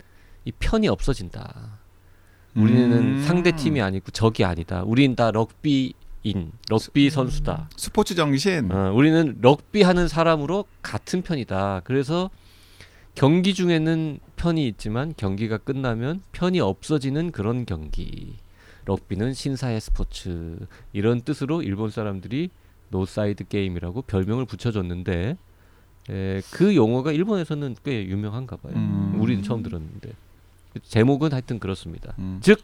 이 0.46 0.52
편이 0.52 0.88
없어진다. 0.88 1.80
우리는 2.56 2.92
음. 2.92 3.24
상대 3.25 3.52
팀이 3.52 3.82
아니고 3.82 4.12
적이 4.12 4.46
아니다. 4.46 4.84
우린 4.86 5.16
다 5.16 5.32
럭비 5.32 5.94
인, 6.24 6.51
럭비 6.70 7.06
음. 7.06 7.10
선수다. 7.10 7.70
스포츠 7.75 8.15
정신. 8.15 8.72
어, 8.72 8.94
우리는 8.94 9.38
럭비 9.42 9.82
하는 9.82 10.08
사람으로 10.08 10.65
같은 10.82 11.22
편이다. 11.22 11.82
그래서 11.84 12.30
경기 13.15 13.53
중에는 13.53 14.20
편이 14.38 14.68
있지만 14.70 15.13
경기가 15.18 15.58
끝나면 15.58 16.22
편이 16.32 16.60
없어지는 16.60 17.32
그런 17.32 17.65
경기. 17.65 18.38
럭비는 18.86 19.34
신사의 19.34 19.80
스포츠 19.80 20.58
이런 20.92 21.22
뜻으로 21.22 21.62
일본 21.62 21.89
사람들이 21.89 22.50
노사이드 22.89 23.48
게임이라고 23.48 24.03
별명을 24.03 24.46
붙여줬는데 24.46 25.38
에, 26.10 26.42
그 26.51 26.75
용어가 26.75 27.12
일본에서는 27.12 27.77
꽤 27.84 28.06
유명한가 28.06 28.58
봐요. 28.58 28.74
음. 28.75 29.18
우리는 29.20 29.42
처음 29.44 29.63
들었는데 29.63 30.12
제목은 30.84 31.32
하여튼 31.32 31.60
그렇습니다. 31.60 32.13
음. 32.20 32.39
즉 32.42 32.60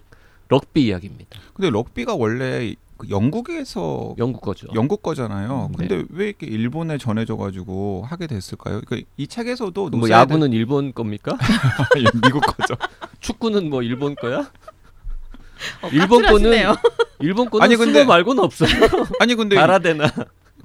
럭비 0.49 0.87
이야기입니다. 0.87 1.39
근데 1.53 1.69
럭비가 1.69 2.15
원래 2.15 2.75
그 2.99 3.09
영국에서 3.09 4.13
영국 4.17 4.41
거죠. 4.41 4.67
영국 4.75 5.01
거잖아요. 5.01 5.69
음, 5.71 5.75
근데 5.75 6.03
왜 6.09 6.25
이렇게 6.27 6.45
일본에 6.45 6.97
전해져 6.97 7.37
가지고 7.37 8.03
하게 8.05 8.27
됐을까요? 8.27 8.81
그러니까 8.85 9.09
이 9.15 9.25
책에서도 9.25 9.89
뭐 9.91 10.09
야구는 10.09 10.51
일본 10.51 10.93
겁니까? 10.93 11.37
미국 12.21 12.41
거죠. 12.41 12.75
축구는 13.21 13.69
뭐 13.69 13.81
일본 13.83 14.15
거야? 14.15 14.51
어, 15.81 15.87
일본 15.93 16.23
까칠하시네요. 16.23 16.75
일본 17.19 17.49
거는 17.49 17.63
아니, 17.63 17.77
근데- 17.77 18.03
말고는 18.03 18.43
없어. 18.43 18.65
아니 19.21 19.35
근데 19.35 19.55
가라데나. 19.55 20.05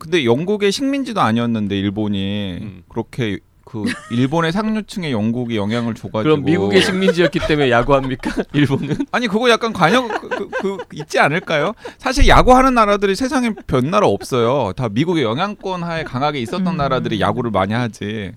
근데 0.00 0.24
영국의 0.24 0.72
식민지도 0.72 1.20
아니었는데 1.20 1.78
일본이 1.78 2.58
음. 2.62 2.82
그렇게 2.88 3.38
그 3.74 3.82
일본의 4.12 4.52
상류층에 4.52 5.10
영국이 5.10 5.56
영향을 5.56 5.94
줘가지고 5.94 6.22
그럼 6.22 6.44
미국의 6.44 6.80
식민지였기 6.80 7.40
때문에 7.48 7.72
야구합니까? 7.72 8.30
일본은? 8.54 8.98
아니 9.10 9.26
그거 9.26 9.50
약간 9.50 9.72
관여 9.72 10.06
그, 10.06 10.28
그, 10.28 10.48
그 10.48 10.78
있지 10.92 11.18
않을까요? 11.18 11.74
사실 11.98 12.28
야구하는 12.28 12.74
나라들이 12.74 13.16
세상에 13.16 13.52
몇 13.66 13.84
나라 13.84 14.06
없어요. 14.06 14.72
다 14.74 14.88
미국의 14.88 15.24
영향권 15.24 15.82
하에 15.82 16.04
강하게 16.04 16.38
있었던 16.40 16.68
음. 16.68 16.76
나라들이 16.76 17.20
야구를 17.20 17.50
많이 17.50 17.74
하지. 17.74 18.32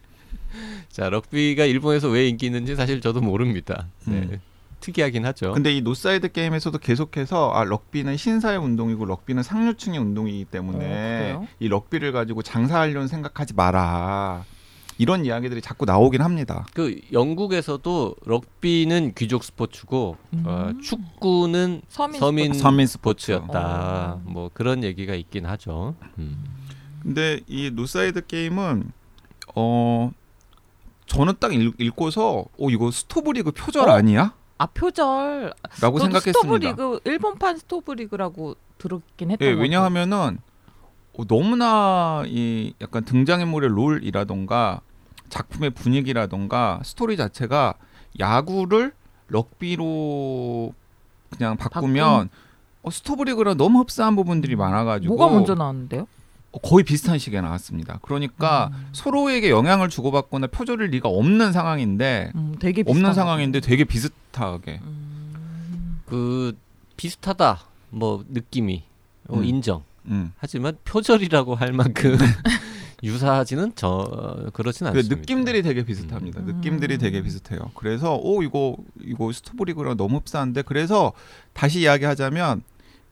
자, 0.89 1.07
럭비가 1.11 1.65
일본에서 1.65 2.09
왜 2.09 2.27
인기 2.27 2.47
있는지 2.47 2.75
사실 2.75 2.99
저도 2.99 3.21
모릅니다. 3.21 3.85
네. 4.05 4.15
음. 4.15 4.41
특이하긴 4.79 5.23
하죠. 5.25 5.53
근데 5.53 5.71
이 5.71 5.81
노사이드 5.81 6.31
게임에서도 6.31 6.77
계속해서 6.79 7.51
아 7.51 7.63
럭비는 7.63 8.17
신사의 8.17 8.57
운동이고 8.57 9.05
럭비는 9.05 9.43
상류층의 9.43 9.99
운동이기 9.99 10.45
어, 10.47 10.51
때문에 10.51 10.79
그래요? 10.79 11.47
이 11.59 11.67
럭비를 11.67 12.11
가지고 12.11 12.41
장사하려는 12.41 13.07
생각하지 13.07 13.53
마라. 13.55 14.45
이런 14.97 15.25
이야기들이 15.25 15.61
자꾸 15.61 15.85
나오긴 15.85 16.21
합니다. 16.21 16.65
그 16.73 16.99
영국에서도 17.11 18.15
럭비는 18.25 19.13
귀족 19.15 19.43
스포츠고 19.43 20.17
음. 20.33 20.43
어, 20.45 20.71
축구는 20.81 21.81
서민, 21.87 22.19
서민, 22.19 22.53
서민 22.53 22.87
스포츠. 22.87 23.33
스포츠였다. 23.33 24.13
어. 24.13 24.21
뭐 24.25 24.49
그런 24.53 24.83
얘기가 24.83 25.13
있긴 25.13 25.45
하죠. 25.45 25.95
음. 26.17 26.43
근데 27.03 27.39
이 27.47 27.69
노사이드 27.71 28.25
게임은 28.25 28.91
어 29.55 30.11
저는 31.05 31.35
딱 31.39 31.53
읽, 31.53 31.75
읽고서 31.79 32.45
어 32.57 32.69
이거 32.69 32.91
스토브리그 32.91 33.51
표절 33.51 33.87
어? 33.87 33.93
아니야? 33.93 34.33
아 34.57 34.65
표절. 34.65 35.53
라고 35.81 35.99
생각했습니다. 35.99 36.39
스토브리그 36.39 36.99
일본판 37.05 37.57
스토브리그라고 37.59 38.55
들었긴 38.77 39.31
했던 39.31 39.47
예. 39.47 39.51
왜냐하면은 39.53 40.39
어, 41.17 41.25
너무나 41.25 42.23
이 42.27 42.73
약간 42.81 43.05
등장인물의 43.05 43.69
role이라던가 43.69 44.81
작품의 45.29 45.71
분위기라던가 45.71 46.79
스토리 46.83 47.17
자체가 47.17 47.75
야구를 48.19 48.93
럭비로 49.27 50.73
그냥 51.29 51.57
바꾸면 51.57 52.29
어, 52.83 52.89
스토브리그랑 52.89 53.57
너무 53.57 53.79
흡사한 53.79 54.15
부분들이 54.15 54.55
많아가지고 54.55 55.15
뭐가 55.15 55.33
먼저 55.33 55.55
나왔는데요? 55.55 56.07
어, 56.51 56.59
거의 56.59 56.83
비슷한 56.83 57.17
시기에 57.19 57.41
나왔습니다. 57.41 57.99
그러니까 58.01 58.71
음. 58.73 58.87
서로에게 58.93 59.49
영향을 59.49 59.89
주고받거나 59.89 60.47
표절일 60.47 60.91
리가 60.91 61.09
없는 61.09 61.51
상황인데 61.51 62.31
음, 62.35 62.55
되게 62.59 62.83
없는 62.85 63.13
상황인데 63.13 63.59
되게 63.59 63.83
비슷하게 63.83 64.79
음. 64.83 66.01
그 66.05 66.57
비슷하다 66.95 67.59
뭐 67.89 68.23
느낌이 68.29 68.83
어, 69.27 69.37
음. 69.37 69.43
인정. 69.43 69.83
음. 70.05 70.31
하지만 70.37 70.77
표절이라고 70.85 71.55
할 71.55 71.73
만큼 71.73 72.17
유사하지는 73.03 73.73
저 73.75 74.49
그렇진 74.53 74.85
그 74.85 74.89
않습니다. 74.89 75.15
느낌들이 75.15 75.61
되게 75.61 75.83
비슷합니다. 75.85 76.41
음. 76.41 76.45
느낌들이 76.45 76.97
되게 76.97 77.21
비슷해요. 77.21 77.71
그래서 77.75 78.15
오 78.15 78.41
이거 78.43 78.77
이거 79.03 79.31
스토브리그랑 79.31 79.97
너무 79.97 80.17
흡사한데 80.17 80.63
그래서 80.63 81.13
다시 81.53 81.81
이야기하자면 81.81 82.63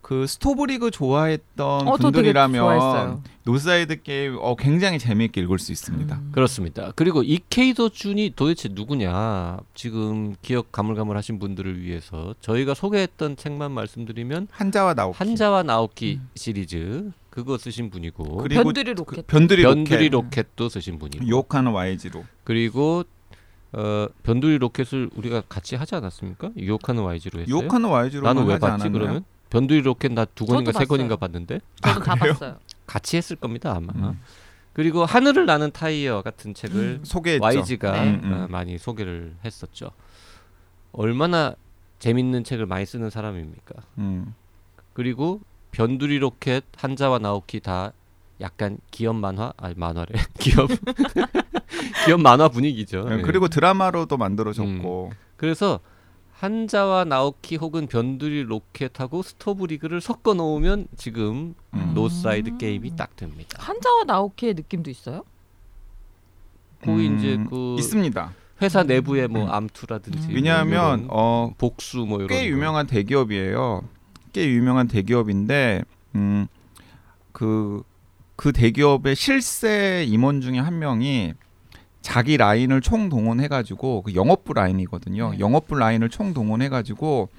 그 0.02 0.28
스토브리그 0.28 0.92
좋아했던 0.92 1.88
어, 1.88 1.98
분들이라면. 1.98 3.24
노사이드 3.46 4.02
게임 4.02 4.38
어, 4.40 4.56
굉장히 4.56 4.98
재미있게 4.98 5.42
읽을 5.42 5.60
수 5.60 5.72
있습니다. 5.72 6.16
음. 6.16 6.30
그렇습니다. 6.32 6.92
그리고 6.96 7.22
이케이도 7.22 7.90
준이 7.90 8.34
도대체 8.36 8.70
누구냐? 8.72 9.58
지금 9.76 10.36
기억 10.42 10.72
가물가물하신 10.72 11.38
분들을 11.40 11.82
위해서 11.82 12.34
저희가 12.42 12.74
소개했던 12.74 13.38
책만 13.38 13.72
말씀드리면 13.72 14.48
한자와 14.52 14.96
나오키 14.96 15.18
한자와 15.18 15.64
나오키 15.64 16.20
음. 16.22 16.30
시리즈 16.36 17.12
그거 17.36 17.58
쓰신 17.58 17.90
분이고 17.90 18.38
그리고 18.38 18.64
변두리 18.64 18.94
그 18.94 19.00
로켓. 19.00 19.28
변두리 19.28 19.64
변두리 19.64 20.10
로켓 20.10 20.48
로켓도 20.48 20.70
쓰신 20.70 20.98
분이고 20.98 21.26
유혹하는 21.28 21.74
YG로 21.74 22.24
그리고 22.46 23.04
어, 23.74 24.08
변두리 24.24 24.58
로켓을 24.58 25.10
우리가 25.16 25.42
같이 25.50 25.76
하지 25.76 25.96
않았습니까? 25.96 26.52
유혹하는 26.56 27.04
YG로 27.04 27.42
했어요. 27.42 27.54
유혹하는 27.54 27.90
YG로 27.90 28.24
나는 28.24 28.46
왜 28.46 28.58
봤지 28.58 28.72
않았나요? 28.84 28.92
그러면? 28.94 29.26
변두리 29.50 29.82
로켓 29.82 30.14
나 30.14 30.24
두 30.26 30.46
권인가 30.46 30.72
세 30.72 30.86
권인가. 30.86 31.18
봤는데 31.18 31.60
저도 31.84 32.00
다? 32.00 32.16
봤어요. 32.16 32.58
같이 32.88 33.18
했을 33.18 33.36
겁니다 33.36 33.74
아마. 33.76 33.92
음. 33.96 34.20
그리고 34.72 35.04
하늘을 35.06 35.46
나는 35.46 35.72
타이어 35.72 36.22
같은 36.22 36.54
책을 36.54 37.00
음. 37.02 37.06
소개했죠. 37.06 37.44
YG가 37.44 37.92
네. 37.92 38.10
음, 38.12 38.22
음. 38.24 38.34
어, 38.34 38.48
많이 38.50 38.78
소개를 38.78 39.36
했었죠. 39.44 39.92
얼마나 40.94 41.54
재밌는 42.00 42.46
책을 42.46 42.66
많이 42.66 42.86
쓰는 42.86 43.10
사람입니까? 43.10 43.74
음. 43.98 44.34
그리고 44.94 45.42
변두리 45.80 46.20
로켓, 46.20 46.64
한자와 46.78 47.20
나오키 47.20 47.60
다 47.60 47.92
약간 48.40 48.78
기업 48.92 49.18
만화, 49.18 49.52
아니 49.58 49.76
만화래, 49.76 50.08
기업 50.40 50.70
기업 52.06 52.22
만화 52.22 52.48
분위기죠. 52.48 53.04
네, 53.10 53.18
예. 53.18 53.22
그리고 53.22 53.50
드라마로도 53.50 54.16
만들어졌고 54.16 55.12
그래서 55.36 55.82
한자와 56.32 57.04
나오키 57.04 57.58
혹은 57.58 57.88
변두리 57.88 58.44
로켓하고 58.44 59.22
스토브리그를 59.22 60.00
섞어 60.00 60.34
놓으면 60.34 60.88
지금 60.96 61.56
음. 61.74 61.92
노사이드 61.94 62.56
게임이 62.56 62.96
딱 62.96 63.14
됩니다. 63.18 63.58
한자와 63.60 64.06
나오키의 64.06 64.54
느낌도 64.54 64.90
있어요? 64.90 65.24
거기 66.86 67.08
음, 67.10 67.18
이제 67.18 67.38
그 67.50 67.76
있습니다. 67.80 68.34
회사 68.62 68.84
내부에 68.84 69.28
뭐 69.28 69.44
음. 69.44 69.52
암투라든지 69.52 70.20
음. 70.20 70.24
뭐 70.28 70.36
왜냐하면 70.36 71.00
이런 71.00 71.08
어, 71.10 71.52
복수 71.58 72.06
뭐 72.06 72.20
이런 72.20 72.30
꽤 72.30 72.44
거. 72.44 72.46
유명한 72.48 72.88
대기업이에요. 72.88 73.84
꽤 74.36 74.50
유명한 74.50 74.90
대기업인데 74.90 75.84
음, 76.16 76.48
그, 77.32 77.84
그 78.36 78.52
대기업의 78.52 79.16
실세 79.16 80.04
임원 80.06 80.42
중에 80.42 80.60
한 80.60 80.78
명이 80.78 81.34
자기 82.02 82.36
라인을 82.36 82.82
총 82.82 83.08
동원해가지고 83.08 84.02
그 84.02 84.14
영업부 84.14 84.54
라인이거든요. 84.54 85.32
네. 85.32 85.40
영업부 85.40 85.76
라인을 85.76 86.10
총 86.10 86.34
동원해가지고 86.34 87.30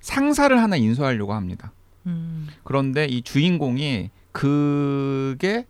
상사를 0.00 0.60
하나 0.60 0.74
인수하려고 0.74 1.34
합니다. 1.34 1.70
음. 2.06 2.48
그런데 2.64 3.04
이 3.04 3.22
주인공이 3.22 4.10
그게 4.32 5.66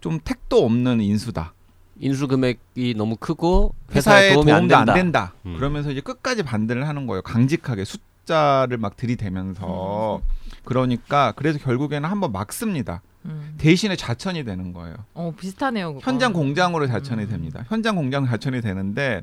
좀 0.00 0.20
택도 0.24 0.64
없는 0.64 1.02
인수다. 1.02 1.52
인수 2.00 2.28
금액이 2.28 2.94
너무 2.96 3.16
크고 3.16 3.74
회사에, 3.94 4.30
회사에 4.30 4.34
도움이 4.34 4.52
안 4.52 4.58
도움도 4.60 4.76
안 4.76 4.86
된다. 4.86 4.94
된다. 4.94 5.34
음. 5.44 5.56
그러면서 5.56 5.90
이제 5.90 6.00
끝까지 6.00 6.44
반대를 6.44 6.88
하는 6.88 7.06
거예요. 7.06 7.20
강직하게 7.20 7.84
숫자를 8.32 8.78
막 8.78 8.96
들이대면서 8.96 10.20
그러니까 10.64 11.32
그래서 11.36 11.58
결국에는 11.58 12.08
한번 12.08 12.32
막습니다. 12.32 13.02
음. 13.24 13.54
대신에 13.58 13.94
자천이 13.96 14.44
되는 14.44 14.72
거예요. 14.72 14.96
어 15.14 15.32
비슷하네요. 15.38 15.94
그거. 15.94 16.00
현장 16.10 16.32
공장으로 16.32 16.86
자천이 16.86 17.24
음. 17.24 17.28
됩니다. 17.28 17.64
현장 17.68 17.96
공장 17.96 18.26
자천이 18.26 18.60
되는데 18.60 19.22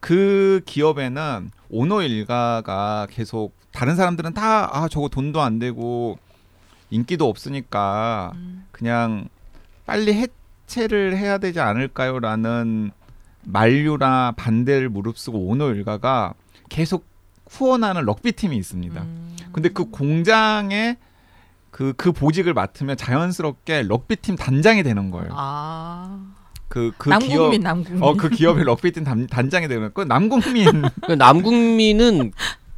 그 0.00 0.60
기업에는 0.66 1.50
오너 1.70 2.02
일가가 2.02 3.06
계속 3.10 3.54
다른 3.72 3.96
사람들은 3.96 4.34
다 4.34 4.68
아 4.72 4.88
저거 4.88 5.08
돈도 5.08 5.40
안 5.40 5.58
되고 5.58 6.18
인기도 6.90 7.28
없으니까 7.28 8.32
음. 8.34 8.66
그냥 8.72 9.28
빨리 9.86 10.12
해체를 10.66 11.16
해야 11.16 11.38
되지 11.38 11.60
않을까요라는 11.60 12.90
만류나 13.44 14.34
반대를 14.36 14.88
무릅쓰고 14.88 15.38
오너 15.48 15.70
일가가 15.72 16.34
계속 16.68 17.06
후원하는 17.52 18.04
럭비 18.04 18.32
팀이 18.32 18.56
있습니다. 18.56 19.00
음. 19.00 19.36
근데 19.52 19.68
그 19.68 19.90
공장에 19.90 20.96
그, 21.70 21.92
그 21.96 22.12
보직을 22.12 22.54
맡으면 22.54 22.96
자연스럽게 22.96 23.82
럭비 23.82 24.16
팀 24.16 24.36
단장이 24.36 24.82
되는 24.82 25.10
거예요. 25.10 25.28
아 25.32 26.20
그, 26.68 26.92
그 26.96 27.10
남국민 27.10 27.50
기업, 27.50 27.62
남국민. 27.62 28.02
어, 28.02 28.14
그 28.14 28.30
기업의 28.30 28.64
럭비 28.64 28.92
팀 28.92 29.04
단, 29.04 29.26
단장이 29.26 29.68
되는 29.68 29.92
거. 29.92 29.92
그 30.02 30.08
남국민. 30.08 30.82
그 31.06 31.12
남국민은 31.12 32.32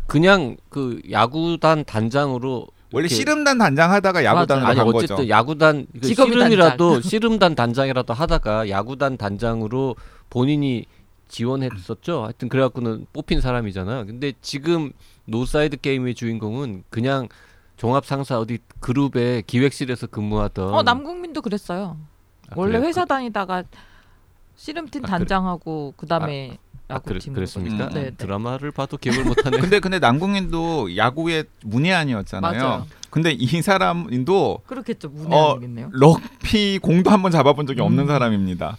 그냥 0.06 0.56
그 0.68 1.00
야구단 1.10 1.84
단장으로 1.84 2.66
원래 2.92 3.08
씨름단 3.08 3.58
단장 3.58 3.90
하다가 3.90 4.24
야구단으로 4.24 4.66
아니 4.66 4.76
간 4.76 4.86
어쨌든 4.86 5.16
거죠. 5.16 5.28
야구단 5.28 5.86
그 5.92 6.00
직업이 6.06 6.32
씨름이라도 6.32 7.00
씨름단 7.00 7.54
단장이라도 7.56 8.12
하다가 8.14 8.68
야구단 8.68 9.16
단장으로 9.16 9.96
본인이 10.30 10.86
지원했었죠. 11.34 12.24
하여튼 12.24 12.48
그래갖고는 12.48 13.06
뽑힌 13.12 13.40
사람이잖아. 13.40 14.04
근데 14.04 14.32
지금 14.40 14.92
노사이드 15.24 15.78
게임의 15.78 16.14
주인공은 16.14 16.84
그냥 16.90 17.28
종합 17.76 18.06
상사 18.06 18.38
어디 18.38 18.58
그룹의 18.78 19.42
기획실에서 19.42 20.06
근무하던 20.06 20.72
어 20.72 20.82
남궁민도 20.82 21.42
그랬어요. 21.42 21.96
아, 22.50 22.54
원래 22.54 22.78
그래요? 22.78 22.88
회사 22.88 23.04
다니다가 23.04 23.64
씨름팀 24.54 25.04
아, 25.04 25.06
그래. 25.06 25.18
단장하고 25.18 25.94
그다음에 25.96 26.58
아, 26.86 27.00
그래, 27.00 27.16
야구팀 27.16 27.32
그랬습니까? 27.32 27.88
음, 27.88 27.94
네, 27.94 28.02
네. 28.04 28.10
드라마를 28.12 28.70
봐도 28.70 28.96
기억을 28.96 29.24
못하네. 29.24 29.58
근데 29.58 29.80
근데 29.80 29.98
남궁민도 29.98 30.96
야구의 30.96 31.46
문외한이었잖아요. 31.64 32.62
맞아요. 32.62 32.86
근데 33.10 33.32
이 33.32 33.46
사람도 33.60 34.62
그렇겠죠. 34.66 35.08
어, 35.08 35.10
문외한이겠네요. 35.10 35.90
럭비 35.94 36.78
공도 36.78 37.10
한번 37.10 37.32
잡아본 37.32 37.66
적이 37.66 37.80
없는 37.80 38.04
음. 38.04 38.06
사람입니다. 38.06 38.76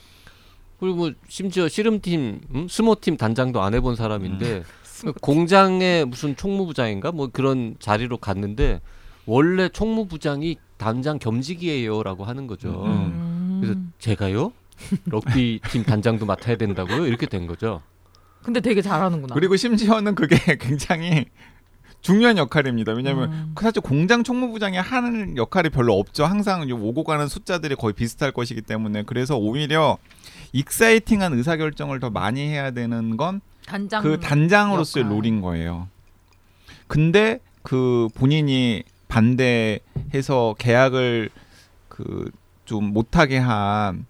그리고 0.79 0.95
뭐 0.95 1.11
심지어 1.27 1.67
씨름팀, 1.67 2.41
음? 2.53 2.67
스모팀 2.69 3.17
단장도 3.17 3.61
안 3.61 3.73
해본 3.73 3.95
사람인데 3.95 4.57
음. 4.57 4.63
그 5.01 5.13
공장에 5.13 6.05
무슨 6.05 6.35
총무부장인가 6.35 7.11
뭐 7.11 7.27
그런 7.31 7.75
자리로 7.79 8.17
갔는데 8.17 8.81
원래 9.25 9.69
총무부장이 9.69 10.57
단장 10.77 11.19
겸직이에요라고 11.19 12.23
하는 12.23 12.47
거죠. 12.47 12.83
음. 12.85 13.59
그래서 13.61 13.79
제가요? 13.99 14.51
럭비 15.05 15.61
팀 15.69 15.83
단장도 15.83 16.25
맡아야 16.25 16.57
된다고요? 16.57 17.07
이렇게 17.07 17.25
된 17.25 17.47
거죠. 17.47 17.81
근데 18.43 18.59
되게 18.59 18.81
잘하는구나. 18.81 19.33
그리고 19.33 19.55
심지어는 19.55 20.13
그게 20.15 20.35
굉장히 20.59 21.25
중요한 22.05 22.37
역할입니다. 22.37 22.93
왜냐하면 22.93 23.31
음. 23.31 23.55
사실 23.59 23.81
공장 23.81 24.23
총무부장이 24.23 24.77
하는 24.77 25.37
역할이 25.37 25.69
별로 25.69 25.97
없죠. 25.97 26.25
항상 26.25 26.69
요 26.69 26.75
오고 26.75 27.03
가는 27.03 27.27
숫자들이 27.27 27.75
거의 27.75 27.93
비슷할 27.93 28.31
것이기 28.31 28.61
때문에 28.61 29.03
그래서 29.03 29.37
오히려 29.37 29.97
exciting한 30.53 31.33
의사결정을 31.33 31.99
더 31.99 32.09
많이 32.09 32.41
해야 32.47 32.71
되는 32.71 33.17
건 33.17 33.41
단장 33.65 34.03
그 34.03 34.19
단장으로서의 34.19 35.05
역할. 35.05 35.17
role인 35.17 35.41
거예요. 35.41 35.87
근데 36.87 37.39
그 37.63 38.07
본인이 38.15 38.83
반대해서 39.07 40.55
계약을 40.57 41.29
그 41.89 42.29
좀 42.65 42.85
못하게 42.93 43.37
한 43.37 44.05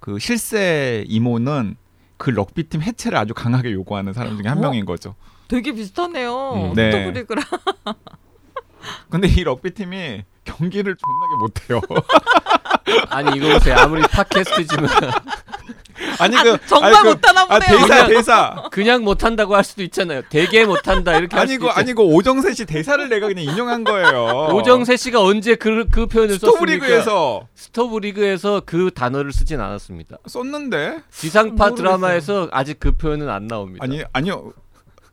그 0.00 0.18
실세 0.18 1.04
임원은 1.06 1.76
그 2.16 2.30
럭비팀 2.30 2.82
해체를 2.82 3.16
아주 3.16 3.34
강하게 3.34 3.70
요구하는 3.72 4.12
사람 4.12 4.36
중에 4.36 4.48
한 4.48 4.58
어? 4.58 4.60
명인 4.60 4.84
거죠. 4.84 5.14
되게 5.52 5.72
비슷하네요. 5.72 6.52
음. 6.54 6.72
네. 6.74 6.90
스토브리그랑 6.90 7.44
근데 9.10 9.28
이 9.28 9.44
럭비 9.44 9.74
팀이 9.74 10.22
경기를 10.44 10.96
존나게 10.96 11.78
못해요. 11.78 12.02
아니 13.10 13.36
이거 13.36 13.52
보세요. 13.52 13.76
아무리 13.76 14.00
팟캐스트지만 14.00 14.88
아니 16.18 16.36
그 16.36 16.56
정말 16.66 16.94
아니, 16.94 17.02
그, 17.02 17.08
못하나 17.08 17.42
아 17.42 17.58
보네요. 17.58 17.86
대사 17.86 18.06
대사 18.06 18.68
그냥 18.72 19.04
못한다고 19.04 19.54
할 19.54 19.62
수도 19.62 19.82
있잖아요. 19.82 20.22
되게 20.30 20.64
못한다 20.64 21.18
이렇게 21.18 21.36
할 21.36 21.46
수도 21.46 21.52
아니고 21.52 21.66
있잖아요. 21.66 21.80
아니고 21.80 22.14
오정세 22.16 22.54
씨 22.54 22.64
대사를 22.64 23.06
내가 23.10 23.28
그냥 23.28 23.44
인용한 23.44 23.84
거예요. 23.84 24.48
오정세 24.54 24.96
씨가 24.96 25.22
언제 25.22 25.54
그, 25.54 25.86
그 25.90 26.06
표현을 26.06 26.38
썼습니까? 26.38 26.56
스토브리그에서 26.56 27.46
스토브리그에서 27.54 28.62
그 28.64 28.90
단어를 28.92 29.32
쓰진 29.32 29.60
않았습니다. 29.60 30.16
썼는데 30.26 31.02
지상파 31.10 31.50
모르겠어요. 31.50 31.74
드라마에서 31.74 32.48
아직 32.52 32.80
그 32.80 32.92
표현은 32.96 33.28
안 33.28 33.46
나옵니다. 33.46 33.84
아니 33.84 34.02
아니요 34.14 34.54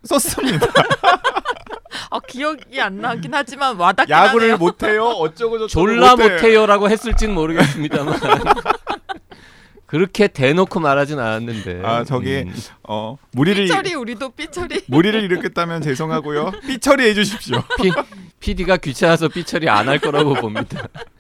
썼습니다. 0.03 0.67
아, 2.12 2.19
기억이 2.27 2.79
안 2.81 2.99
나긴 3.01 3.33
하지만 3.33 3.75
와닿긴 3.75 4.12
야구를 4.12 4.43
하네요. 4.53 4.57
못해요. 4.57 5.03
어쩌고 5.05 5.59
저쩌고 5.59 5.67
졸라 5.67 6.15
못해. 6.15 6.29
못해요라고 6.35 6.89
했을지는 6.89 7.33
모르겠습니다만 7.35 8.19
그렇게 9.85 10.27
대놓고 10.27 10.79
말하진 10.79 11.19
않았는데. 11.19 11.81
아 11.83 12.03
저기 12.03 12.43
음. 12.47 12.53
어 12.83 13.17
무리를 13.31 13.65
삐처리 13.65 13.95
우리도 13.95 14.29
삐처리. 14.29 14.83
무리를 14.88 15.21
일으켰다면 15.23 15.81
죄송하고요. 15.81 16.51
삐처리 16.67 17.03
해 17.09 17.13
주십시오. 17.15 17.63
P, 17.81 17.91
PD가 18.39 18.77
귀찮아서 18.77 19.27
삐처리 19.27 19.67
안 19.67 19.88
할 19.89 19.97
거라고 19.99 20.35
봅니다. 20.35 20.88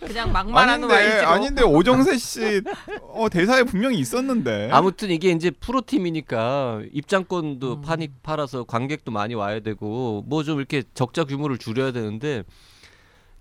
그냥 0.00 0.32
막말하는 0.32 0.90
아닌데 0.90 0.94
와이즈로. 0.94 1.28
아닌데 1.28 1.62
오정세 1.62 2.18
씨 2.18 2.62
어, 3.02 3.28
대사에 3.28 3.62
분명히 3.64 3.98
있었는데. 3.98 4.70
아무튼 4.72 5.10
이게 5.10 5.30
이제 5.30 5.50
프로팀이니까 5.50 6.82
입장권도 6.92 7.72
음. 7.74 7.80
파니 7.82 8.08
팔아서 8.22 8.64
관객도 8.64 9.10
많이 9.12 9.34
와야 9.34 9.60
되고 9.60 10.22
뭐 10.26 10.42
좀 10.44 10.58
이렇게 10.58 10.82
적자 10.94 11.24
규모를 11.24 11.58
줄여야 11.58 11.92
되는데 11.92 12.42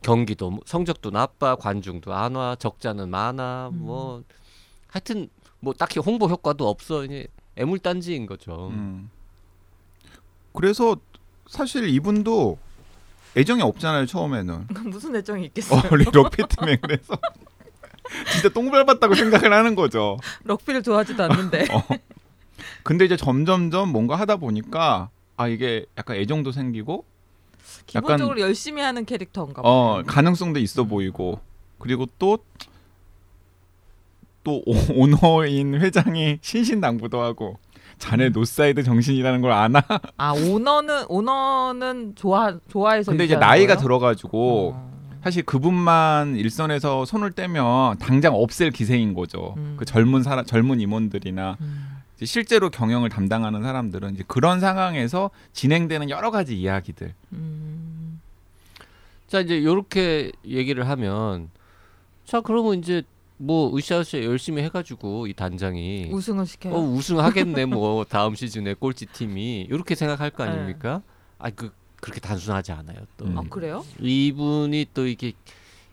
경기도 0.02 0.50
뭐 0.52 0.60
성적도 0.66 1.12
나빠 1.12 1.56
관중도 1.56 2.14
안 2.14 2.36
와 2.36 2.56
적자는 2.56 3.10
많아 3.10 3.70
음. 3.74 3.80
뭐 3.86 4.24
하여튼 4.88 5.30
뭐 5.60 5.74
딱히 5.74 6.00
홍보 6.00 6.28
효과도 6.28 6.68
없어 6.70 7.04
이제 7.06 7.28
애물단지인 7.58 8.26
거죠. 8.26 8.70
음. 8.72 9.10
그래서 10.54 10.98
사실 11.48 11.88
이분도 11.90 12.58
애정이 13.38 13.62
없잖아요 13.62 14.06
처음에는. 14.06 14.68
무슨 14.86 15.16
애정이 15.16 15.44
어, 15.44 15.46
있겠어요. 15.46 15.82
우리 15.92 16.06
럭피트맨 16.06 16.80
그래서 16.82 17.18
진짜 18.32 18.50
똥 18.50 18.72
밟았다고 18.72 19.16
생각을 19.16 19.52
하는 19.52 19.76
거죠. 19.76 20.18
럭비를 20.44 20.84
좋아하지도 20.84 21.24
않는데. 21.24 21.66
어. 21.74 21.84
근데 22.84 23.06
이제 23.06 23.18
점점점 23.18 23.90
뭔가 23.90 24.16
하다 24.16 24.38
보니까 24.38 25.10
아 25.38 25.48
이게 25.48 25.86
약간 25.98 26.18
애정도 26.18 26.52
생기고 26.52 27.04
기본적으로 27.88 28.40
열심히 28.40 28.82
하는 28.82 29.06
캐릭터인가 29.06 29.62
봐. 29.62 29.68
어 29.68 30.04
가능성도 30.06 30.60
있어 30.60 30.86
보이고 30.86 31.40
그리고 31.80 32.06
또또 32.18 32.44
오너인 34.94 35.82
회장이 35.82 36.38
신신당부도 36.42 37.22
하고 37.22 37.60
자네 37.98 38.30
노사이드 38.30 38.84
정신이라는 38.84 39.42
걸 39.42 39.52
아나? 39.52 39.82
아 40.18 40.34
오너는 40.34 41.06
오너는 41.08 42.16
좋아 42.16 42.58
좋아해서. 42.70 43.12
근데 43.12 43.26
이제 43.26 43.36
나이가 43.36 43.76
거예요? 43.76 43.82
들어가지고 43.82 44.74
어. 44.76 44.96
사실 45.24 45.44
그분만 45.44 46.36
일선에서 46.36 47.06
손을 47.06 47.32
떼면 47.32 47.98
당장 47.98 48.36
없앨 48.36 48.72
기세인 48.72 49.14
거죠. 49.14 49.56
음. 49.58 49.76
그 49.78 49.86
젊은 49.86 50.24
사람 50.24 50.46
젊은 50.46 50.80
임원들이나 50.80 51.58
음. 51.62 51.98
이제 52.16 52.26
실제로 52.26 52.70
경영을 52.70 53.10
담당하는 53.10 53.64
사람들은 53.64 54.14
이제 54.14 54.24
그런 54.28 54.60
상황에서 54.60 55.32
진행되는 55.54 56.10
여러 56.10 56.32
가지 56.32 56.60
이야기들. 56.60 57.14
음. 57.34 58.22
자 59.28 59.40
이제 59.40 59.64
요렇게 59.64 60.32
얘기를 60.46 60.88
하면 60.88 61.50
자 62.26 62.42
그러면 62.42 62.76
이제 62.76 63.02
뭐 63.38 63.76
으쌰으쌰 63.76 64.24
열심히 64.24 64.64
해가지고 64.64 65.28
이 65.28 65.34
단장이 65.34 66.10
우승을 66.12 66.46
시켜요. 66.46 66.74
어 66.74 66.80
우승하겠네 66.80 67.66
뭐 67.66 68.06
다음 68.10 68.36
시즌에 68.36 68.74
꼴찌 68.74 69.08
팀이 69.08 69.68
이렇게 69.70 69.96
생각할 69.96 70.30
거 70.32 70.44
아닙니까? 70.44 71.02
아그 71.38 71.72
그렇게 72.00 72.20
단순하지 72.20 72.72
않아요. 72.72 72.98
또 73.18 73.26
음. 73.26 73.38
아 73.38 73.44
그래요? 73.50 73.84
이분이 74.00 74.88
또 74.94 75.06
이게 75.08 75.34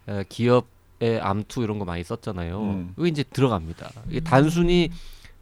어, 0.07 0.23
기업의 0.29 1.21
암투 1.21 1.63
이런 1.63 1.79
거 1.79 1.85
많이 1.85 2.05
썼잖아요. 2.05 2.61
음. 2.61 2.95
이거 2.97 3.07
이제 3.07 3.25
들어갑니다. 3.25 3.91
이게 4.09 4.21
음. 4.21 4.25
단순히 4.25 4.91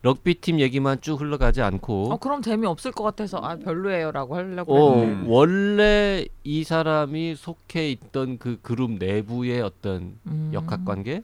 럭비 0.02 0.36
팀 0.40 0.60
얘기만 0.60 1.02
쭉 1.02 1.20
흘러가지 1.20 1.60
않고 1.60 2.12
어 2.12 2.16
그럼 2.16 2.40
재미 2.40 2.66
없을 2.66 2.90
것 2.92 3.04
같아서 3.04 3.36
아 3.38 3.56
별로예요라고 3.56 4.36
하려고 4.36 4.74
어, 4.74 4.96
했는데. 4.96 5.22
음. 5.22 5.28
원래 5.28 6.24
이 6.44 6.64
사람이 6.64 7.34
속해 7.36 7.90
있던 7.90 8.38
그 8.38 8.58
그룹 8.62 8.92
내부의 8.92 9.60
어떤 9.60 10.18
음. 10.26 10.50
역학 10.54 10.86
관계 10.86 11.22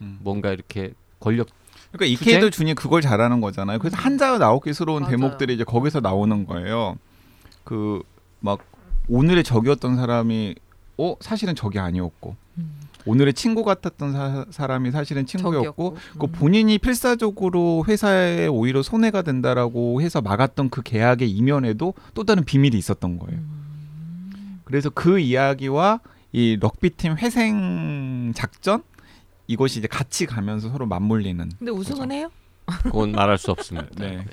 음. 0.00 0.18
뭔가 0.22 0.50
이렇게 0.52 0.92
권력 1.20 1.48
그러니까? 1.92 2.06
이케이도 2.06 2.50
준이 2.50 2.74
그걸 2.74 3.00
잘하는 3.00 3.40
거잖아요. 3.40 3.78
그래서 3.78 3.96
한자가 3.96 4.38
나오기스러운 4.38 5.02
맞아요. 5.02 5.16
대목들이 5.16 5.54
이제 5.54 5.64
거기서 5.64 6.00
나오는 6.00 6.46
거예요. 6.46 6.96
그 7.64 8.02
막 8.40 8.60
오늘의 9.08 9.44
적이었던 9.44 9.96
사람이 9.96 10.54
어 10.98 11.16
사실은 11.20 11.54
적이 11.54 11.80
아니었고 11.80 12.36
음. 12.58 12.80
오늘의 13.04 13.34
친구 13.34 13.62
같았던 13.64 14.12
사, 14.12 14.46
사람이 14.50 14.90
사실은 14.90 15.26
친구였고. 15.26 15.96
그 16.18 16.26
음. 16.26 16.32
본인이 16.32 16.76
필사적으로 16.78 17.84
회사에 17.86 18.48
오히려 18.48 18.82
손해가 18.82 19.22
된다라고 19.22 20.00
해서 20.02 20.20
막았던 20.20 20.70
그 20.70 20.82
계약의 20.82 21.30
이면에도 21.30 21.94
또 22.14 22.24
다른 22.24 22.44
비밀이 22.44 22.76
있었던 22.76 23.18
거예요. 23.20 23.38
음. 23.38 24.60
그래서 24.64 24.90
그 24.90 25.20
이야기와 25.20 26.00
이 26.32 26.56
럭비팀 26.60 27.16
회생 27.18 28.32
작전 28.34 28.82
이것이 29.46 29.78
이제 29.78 29.88
같이 29.88 30.26
가면서 30.26 30.70
서로 30.70 30.86
맞물리는. 30.86 31.50
근데 31.58 31.72
우승은 31.72 32.10
해요? 32.12 32.30
그건 32.82 33.12
말할 33.12 33.38
수 33.38 33.50
없습니다. 33.50 33.88
네. 33.96 34.24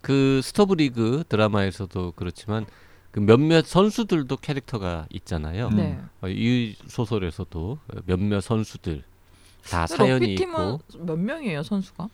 그 0.00 0.40
스토브리그 0.42 1.24
드라마에서도 1.28 2.12
그렇지만 2.14 2.66
그 3.10 3.20
몇몇 3.20 3.66
선수들도 3.66 4.36
캐릭터가 4.36 5.06
있잖아요. 5.10 5.68
음. 5.68 5.76
네. 5.76 5.98
어, 6.20 6.28
이 6.28 6.76
소설에서도 6.86 7.78
몇몇 8.06 8.40
선수들 8.40 9.02
다 9.68 9.86
사연이 9.86 10.34
럭비팀은 10.34 10.74
있고 10.74 11.04
몇 11.04 11.18
명이에요 11.18 11.62
선수가? 11.62 12.08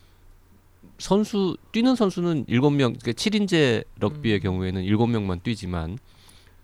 선수 0.99 1.57
뛰는 1.73 1.97
선수는 1.97 2.45
일곱 2.47 2.71
명, 2.71 2.95
그러니까 2.95 3.13
7인제 3.13 3.85
럭비의 3.99 4.39
음. 4.39 4.43
경우에는 4.43 4.83
일곱 4.85 5.09
명만 5.09 5.41
뛰지만 5.41 5.99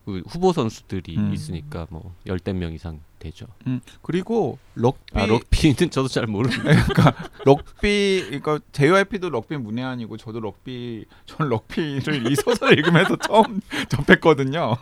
그 0.05 0.23
후보 0.27 0.53
선수들이 0.53 1.17
음. 1.17 1.35
있으니까 1.35 1.87
뭐 1.91 2.15
열댓 2.27 2.53
명 2.55 2.73
이상 2.73 3.01
되죠. 3.21 3.47
음, 3.69 3.81
그리고 4.03 4.59
럭비 4.75 4.99
아 5.15 5.27
럭비는 5.27 5.91
저도 5.93 6.09
잘 6.09 6.27
모르는데 6.27 6.63
그러니까 6.65 7.15
럭비 7.45 8.25
그러니까 8.27 8.59
JYP도 8.73 9.31
럭비 9.31 9.57
문외한이고 9.59 10.17
저도 10.17 10.41
럭비 10.41 11.05
전 11.27 11.49
럭비를 11.49 12.33
이 12.33 12.35
소설 12.35 12.77
읽으면서 12.77 13.15
처음 13.17 13.61
접했거든요. 13.89 14.77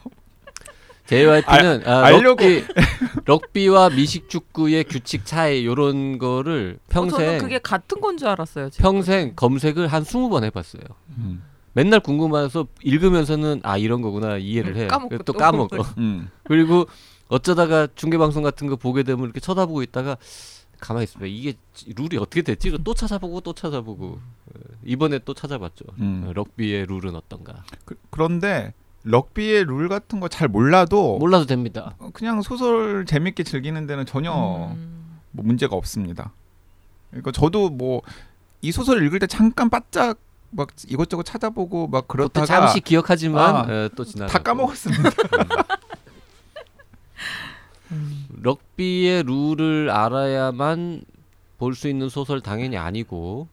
JYP는 1.07 1.83
아, 1.87 2.05
알려고. 2.05 2.44
럭비, 2.44 2.64
럭비와 3.24 3.90
미식축구의 3.90 4.85
규칙 4.85 5.24
차이 5.24 5.64
요런 5.64 6.18
거를 6.18 6.79
어, 6.87 6.92
저는 6.92 7.09
평생 7.11 7.38
그게 7.38 7.59
같은 7.59 8.01
건 8.01 8.18
줄 8.18 8.29
알았어요. 8.29 8.68
지금. 8.70 8.83
평생 8.83 9.33
검색을 9.35 9.88
한 9.88 10.03
20번 10.03 10.44
해봤어요. 10.44 10.83
음. 11.16 11.42
맨날 11.72 12.01
궁금해서 12.01 12.66
읽으면서는 12.83 13.61
아 13.62 13.79
이런 13.79 14.03
거구나 14.03 14.37
이해를 14.37 14.77
해. 14.77 14.87
까먹고 14.88 15.18
또 15.18 15.22
또 15.24 15.33
까먹어. 15.33 15.77
음. 15.98 16.29
그리고 16.44 16.87
어쩌다가 17.29 17.88
중계 17.95 18.19
방송 18.19 18.43
같은 18.43 18.67
거 18.67 18.77
보게 18.77 19.03
되면 19.03 19.25
이렇게 19.25 19.41
쳐다보고 19.41 19.83
있다가 19.83 20.17
가만히 20.81 21.05
있으면 21.05 21.29
이게 21.29 21.55
룰이 21.97 22.17
어떻게 22.19 22.43
됐지? 22.43 22.77
또 22.85 22.95
찾아보고 22.95 23.41
또 23.41 23.53
찾아보고 23.53 24.07
어, 24.47 24.61
이번에 24.85 25.19
또 25.25 25.35
찾아봤죠. 25.35 25.85
음. 25.99 26.25
어, 26.27 26.33
럭비의 26.33 26.87
룰은 26.87 27.14
어떤가? 27.17 27.64
그, 27.85 27.97
그런데 28.11 28.73
럭비의 29.05 29.64
룰 29.64 29.88
같은 29.88 30.21
거 30.21 30.29
잘 30.29 30.49
몰라도 30.49 31.19
몰라도 31.19 31.47
됩니다. 31.47 31.95
어, 31.99 32.11
그냥 32.12 32.43
소설 32.43 33.05
재밌게 33.07 33.43
즐기는 33.45 33.87
데는 33.87 34.07
전혀 34.07 34.33
음. 34.73 35.19
뭐 35.33 35.45
문제가 35.45 35.75
없습니다. 35.77 36.33
그러니까 37.11 37.33
저도 37.33 37.71
뭐 37.71 38.03
이 38.61 38.73
소설 38.73 39.05
읽을 39.07 39.21
때 39.21 39.29
잠깐 39.29 39.71
바짝 39.71 40.19
막 40.51 40.69
이것저것 40.88 41.23
찾아보고 41.23 41.87
막 41.87 42.09
그렇다가 42.09 42.45
잠시 42.45 42.81
기억하지만 42.81 43.55
아, 43.57 43.61
어, 43.61 43.88
또 43.95 44.05
지나. 44.05 44.27
다 44.27 44.38
까먹었습니다. 44.43 45.11
음. 48.38 48.42
럭비의 48.42 49.24
룰을 49.24 49.90
알아야만 49.90 51.03
볼 51.59 51.74
수 51.74 51.88
있는 51.88 52.09
소설 52.09 52.40
당연히 52.40 52.77
아니고 52.77 53.48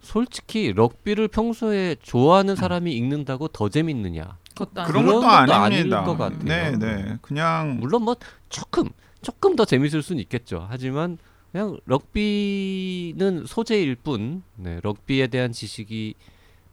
솔직히 0.00 0.72
럭비를 0.72 1.28
평소에 1.28 1.96
좋아하는 2.02 2.56
사람이 2.56 2.92
읽는다고 2.94 3.48
더 3.48 3.68
재밌느냐? 3.68 4.36
그런 4.54 5.06
것도 5.06 5.20
것도 5.20 5.26
아닙니다. 5.28 5.62
아닐 5.62 5.90
것 5.90 6.16
같아요. 6.18 6.38
네, 6.44 6.76
네. 6.76 7.18
그냥 7.22 7.78
물론 7.80 8.02
뭐 8.02 8.16
조금 8.48 8.90
조금 9.22 9.56
더 9.56 9.64
재밌을 9.64 10.02
수는 10.02 10.20
있겠죠. 10.22 10.66
하지만 10.68 11.16
그냥 11.52 11.78
럭비는 11.86 13.44
소재일 13.46 13.94
뿐, 13.94 14.42
네, 14.56 14.80
럭비에 14.82 15.28
대한 15.28 15.52
지식이 15.52 16.14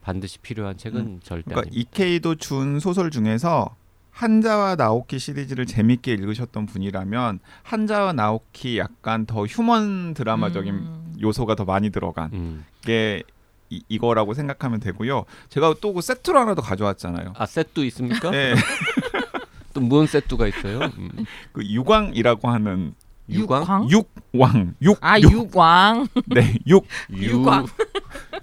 반드시 0.02 0.40
필요한 0.40 0.78
책은 0.78 1.22
절대 1.24 1.52
그러니까 1.52 1.62
아닙니다. 1.70 1.80
이케이도 1.92 2.36
준 2.36 2.80
소설 2.80 3.12
중에서 3.12 3.76
한자와 4.12 4.76
나오키 4.76 5.18
시리즈를 5.20 5.66
재밌게 5.66 6.14
읽으셨던 6.14 6.66
분이라면 6.66 7.40
한자와 7.64 8.14
나오키 8.14 8.78
약간 8.78 9.26
더 9.26 9.46
휴먼 9.46 10.14
드라마적인 10.14 10.74
음. 10.74 11.16
요소가 11.22 11.56
더 11.56 11.64
많이 11.66 11.90
들어간 11.90 12.30
음. 12.34 12.66
게 12.82 13.24
이, 13.70 13.84
이거라고 13.88 14.34
생각하면 14.34 14.80
되고요. 14.80 15.26
제가 15.50 15.76
또 15.80 15.94
그 15.94 16.02
세트로 16.02 16.40
하나 16.40 16.56
더 16.56 16.62
가져왔잖아요. 16.62 17.34
아 17.38 17.46
세트 17.46 17.82
있습니까? 17.86 18.32
네, 18.32 18.56
또 19.74 19.82
무슨 19.82 20.08
세트가 20.08 20.48
있어요? 20.48 20.80
음. 20.98 21.10
그 21.54 21.64
유광이라고 21.64 22.50
하는 22.50 22.94
유광? 23.30 23.88
육왕 24.34 24.74
육 24.82 24.98
아 25.02 25.20
육, 25.22 25.32
유광. 25.32 26.08
네, 26.26 26.58
육 26.66 26.86
유- 27.14 27.30
유광. 27.40 27.68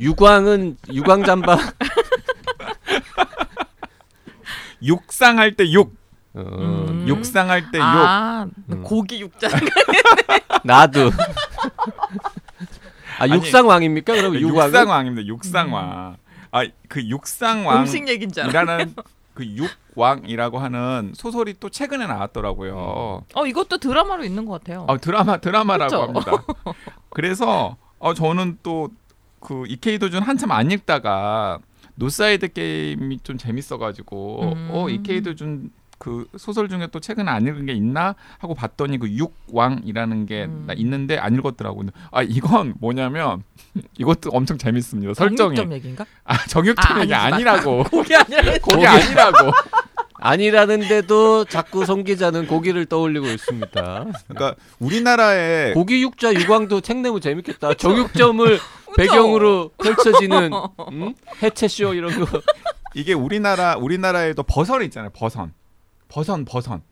유광은 0.00 0.76
유광 0.92 1.24
잠바. 1.24 1.59
육상할 4.82 5.56
때 5.56 5.70
육, 5.70 5.94
어, 6.34 6.40
음. 6.40 7.04
육상할 7.08 7.70
때 7.70 7.78
육. 7.78 7.82
아 7.84 8.46
음. 8.70 8.82
고기 8.82 9.20
육자. 9.20 9.48
나도. 10.64 11.10
아 13.18 13.28
육상왕입니까? 13.28 14.14
그럼 14.14 14.34
유광은? 14.34 14.66
육상왕입니다. 14.66 15.26
육상왕. 15.26 16.16
아그 16.50 17.08
육상왕 17.08 17.80
음식 17.80 18.08
얘긴 18.08 18.30
줄 18.32 18.44
알아. 18.44 18.50
이라는 18.50 18.94
그 19.34 19.44
육왕이라고 19.96 20.58
하는 20.58 21.12
소설이 21.14 21.54
또 21.60 21.70
최근에 21.70 22.06
나왔더라고요. 22.06 23.24
어 23.34 23.46
이것도 23.46 23.78
드라마로 23.78 24.24
있는 24.24 24.44
것 24.44 24.52
같아요. 24.52 24.86
아 24.88 24.96
드라마 24.96 25.38
드라마라고 25.38 26.12
그쵸? 26.12 26.32
합니다. 26.34 26.74
그래서 27.10 27.76
어 27.98 28.14
저는 28.14 28.58
또 28.62 28.88
그 29.46 29.64
이케이도준 29.68 30.24
한참 30.24 30.50
안 30.50 30.72
읽다가 30.72 31.60
노사이드 31.96 32.52
게임이 32.52 33.20
좀 33.22 33.37
재밌어가지고 33.38 34.52
음. 34.54 34.68
어 34.70 34.88
이케이도준 34.88 35.70
그 35.98 36.26
소설 36.37 36.68
중에 36.68 36.88
또 36.92 37.00
최근에 37.00 37.30
안 37.30 37.46
읽은 37.46 37.66
게 37.66 37.72
있나 37.72 38.14
하고 38.38 38.54
봤더니 38.54 38.98
그 38.98 39.09
육왕이라는 39.11 40.26
게 40.26 40.44
음. 40.44 40.64
나 40.66 40.74
있는데 40.74 41.16
안 41.18 41.35
읽었더라고요. 41.35 41.88
아 42.11 42.22
이건 42.22 42.74
뭐냐면 42.80 43.42
이것도 43.98 44.30
엄청 44.30 44.59
재밌습니다. 44.59 45.14
설정이 45.14 45.56
정육점 45.56 45.72
얘기인가? 45.72 46.04
아 46.24 46.37
정육점 46.46 46.98
아, 46.98 47.00
얘기 47.00 47.14
아니지, 47.14 47.35
아니라고 47.35 47.85
고기 47.90 48.14
아니라 48.14 48.59
거기 48.59 48.87
아니라고. 48.87 49.50
아니라는데도 50.18 51.44
자꾸 51.44 51.85
송 51.85 52.02
기자는 52.02 52.46
고기를 52.46 52.87
떠올리고 52.87 53.26
있습니다. 53.26 54.06
그러니까 54.28 54.54
우리나라에 54.78 55.72
고기 55.74 56.02
육자 56.02 56.32
유광도 56.32 56.80
책 56.80 56.98
내면 56.98 57.20
재밌겠다. 57.20 57.74
정육점을 57.74 58.59
배경으로 58.96 59.70
펼쳐지는 59.82 60.50
음? 60.92 61.14
해체 61.42 61.68
쇼 61.68 61.94
이런 61.94 62.24
거. 62.24 62.40
이게 62.94 63.12
우리나라 63.12 63.76
우리나라에도 63.76 64.42
버선 64.42 64.82
있잖아요. 64.85 65.11
버선, 65.14 65.52
버선, 66.09 66.44
버선, 66.44 66.82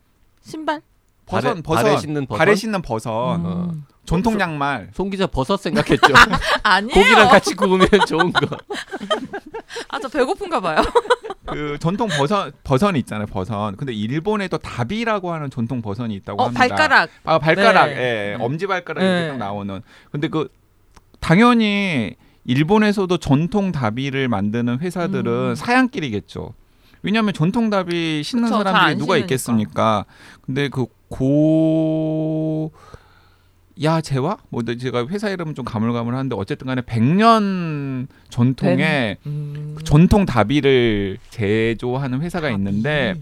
신발. 0.41 0.81
버선, 1.25 1.61
발에- 1.61 1.63
버선, 1.63 1.83
발에 1.83 1.97
신는 1.97 2.25
버선? 2.27 2.37
발에 2.37 2.55
신는 2.55 2.81
버선, 2.83 3.45
음. 3.45 3.85
전통 4.05 4.39
양말. 4.39 4.91
송 4.93 5.09
기자 5.09 5.25
버섯 5.25 5.57
생각했죠. 5.57 6.13
아니에요. 6.61 6.93
고기랑 6.93 7.27
같이 7.29 7.55
구우면 7.55 7.87
좋은 8.07 8.31
거. 8.31 8.45
아 9.89 9.99
저 9.99 10.07
배고픈가 10.07 10.59
봐요. 10.59 10.77
그 11.47 11.77
전통 11.79 12.07
버선 12.09 12.51
버선이 12.63 12.99
있잖아요. 12.99 13.25
버선. 13.25 13.75
근데 13.77 13.93
일본에도 13.93 14.57
다비라고 14.59 15.33
하는 15.33 15.49
전통 15.49 15.81
버선이 15.81 16.13
있다고 16.15 16.39
어 16.41 16.45
합니다. 16.45 16.59
발가락. 16.67 17.09
아 17.23 17.39
발가락, 17.39 17.87
네. 17.87 17.95
예, 17.97 18.37
엄지 18.39 18.67
발가락 18.67 19.03
네. 19.03 19.09
이렇게 19.09 19.29
딱 19.31 19.37
나오는. 19.37 19.81
근데 20.11 20.27
그 20.27 20.49
당연히 21.25 22.15
일본에서도 22.43 23.17
전통 23.17 23.71
다비를 23.71 24.27
만드는 24.27 24.77
회사들은 24.79 25.49
음. 25.51 25.55
사양길이겠죠. 25.55 26.53
왜냐하면 27.01 27.33
전통 27.33 27.71
다비 27.71 28.21
신는 28.23 28.45
그쵸, 28.45 28.57
사람들이 28.57 28.95
누가 28.97 29.13
신으니까. 29.15 29.17
있겠습니까? 29.17 30.05
근데 30.45 30.69
그 30.69 30.85
고 31.09 32.71
야제와 33.81 34.37
뭐 34.49 34.63
제가 34.63 35.07
회사 35.07 35.29
이름은 35.29 35.53
좀 35.53 35.65
가물가물한데 35.65 36.35
어쨌든 36.35 36.67
간에 36.67 36.81
100년 36.81 38.07
전통의 38.29 39.17
음. 39.25 39.75
전통 39.83 40.25
다비를 40.25 41.17
제조하는 41.29 42.21
회사가 42.21 42.49
있는데 42.51 43.15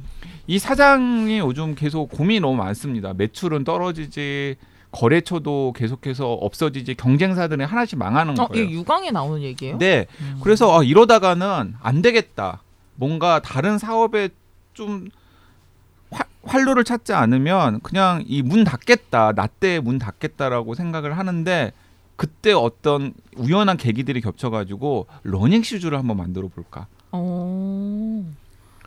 이 0.46 0.60
사장이 0.60 1.40
요즘 1.40 1.76
계속 1.76 2.10
고민이 2.10 2.40
너무 2.40 2.56
많습니다. 2.56 3.14
매출은 3.14 3.64
떨어지지 3.64 4.56
거래처도 4.94 5.74
계속해서 5.76 6.32
없어지지 6.34 6.96
경쟁사들이 6.96 7.64
하나씩 7.66 7.98
망하는 8.00 8.40
어, 8.40 8.48
거예요. 8.48 8.64
이게 8.66 8.74
육왕에 8.74 9.12
나오는 9.12 9.42
얘기예요? 9.42 9.78
네. 9.80 10.06
음. 10.22 10.40
그래서 10.42 10.80
아, 10.80 10.84
이러다가는 10.84 11.74
안 11.82 12.02
되겠다. 12.02 12.62
뭔가 12.96 13.42
다른 13.42 13.78
사업에 13.78 14.30
좀 14.74 15.10
화- 16.12 16.24
활로를 16.44 16.84
찾지 16.84 17.12
않으면 17.14 17.80
그냥 17.82 18.24
이 18.28 18.42
문 18.44 18.64
닫겠다. 18.64 19.34
나 19.36 19.51
때 19.51 19.80
문 19.80 19.98
닫겠다라고 20.00 20.76
생각을 20.76 21.18
하는데 21.18 21.72
그때 22.16 22.54
어떤 22.54 23.14
우연한 23.36 23.78
계기들이 23.78 24.22
겹쳐가지고 24.22 25.08
러닝 25.24 25.64
슈즈를 25.64 25.98
한번 25.98 26.18
만들어 26.18 26.48
볼까. 26.48 26.86
어. 27.12 28.24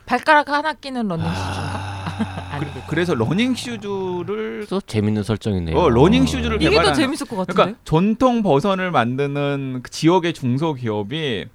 발가락 0.05 0.47
하나 0.49 0.71
끼는 0.73 1.07
러닝 1.09 1.25
슈즈인가? 1.25 1.96
아, 2.19 2.55
아니겠죠. 2.55 2.83
그래서 2.87 3.13
러닝 3.13 3.55
슈즈를 3.55 4.65
또 4.69 4.81
재밌는 4.81 5.23
설정이네요. 5.23 5.77
어, 5.77 5.89
러닝 5.89 6.25
슈즈를 6.25 6.61
이게 6.61 6.75
더 6.75 6.93
재밌을 6.93 7.27
것 7.27 7.35
같은데. 7.37 7.53
그러니까 7.53 7.79
전통 7.83 8.43
버선을 8.43 8.91
만드는 8.91 9.81
그 9.83 9.91
지역의 9.91 10.33
중소기업이 10.33 11.45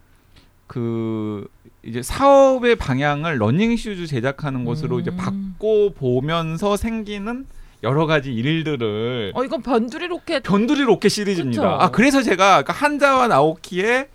그 0.67 1.47
이제 1.85 2.03
사업의 2.03 2.77
방향을 2.77 3.41
러닝 3.41 3.77
슈즈 3.77 4.07
제작하는 4.07 4.65
것으로 4.65 5.01
이제 5.01 5.11
음. 5.11 5.17
바꿔 5.17 5.91
보면서 5.95 6.77
생기는 6.77 7.47
여러 7.83 8.07
가지 8.07 8.33
일들을 8.33 9.33
어 9.35 9.45
이건 9.45 9.63
변두리 9.63 10.07
로켓. 10.07 10.43
변두리 10.45 10.83
로켓 10.83 11.09
시리즈입니다. 11.09 11.63
그쵸. 11.63 11.69
아 11.69 11.91
그래서 11.91 12.23
제가 12.23 12.63
그 12.63 12.73
한자와 12.73 13.27
나오키의 13.29 14.07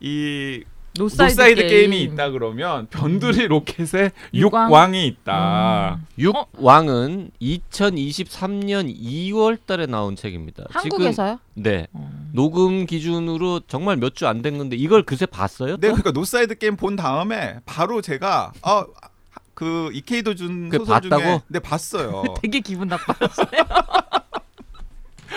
이 0.00 0.62
노사이드, 0.98 1.32
노사이드 1.32 1.60
게임. 1.62 1.68
게임 1.68 1.92
이 1.92 2.02
있다 2.02 2.30
그러면 2.30 2.86
변두리 2.90 3.46
로켓에 3.46 4.10
육왕? 4.34 4.68
육왕이 4.70 5.06
있다. 5.06 5.94
음. 6.00 6.06
육왕은 6.18 7.30
2023년 7.40 8.94
2월 9.00 9.58
달에 9.64 9.86
나온 9.86 10.16
책입니다. 10.16 10.64
한국에서요? 10.70 11.38
지금 11.54 11.62
네. 11.62 11.86
어. 11.92 12.10
녹음 12.32 12.86
기준으로 12.86 13.60
정말 13.68 13.96
몇 13.96 14.14
주안된 14.14 14.58
건데 14.58 14.76
이걸 14.76 15.02
그새 15.04 15.24
봤어요? 15.26 15.76
네, 15.76 15.88
또? 15.88 15.94
그러니까 15.94 16.10
노사이드 16.10 16.58
게임 16.58 16.76
본 16.76 16.96
다음에 16.96 17.60
바로 17.64 18.02
제가 18.02 18.52
아, 18.62 18.84
그 19.54 19.90
이케이도 19.92 20.34
준 20.34 20.56
그 20.56 20.78
소설 20.78 21.00
중에 21.00 21.10
봤다고? 21.10 21.42
네 21.48 21.58
봤어요. 21.58 22.22
되게 22.42 22.60
기분 22.60 22.88
나빠. 22.88 23.14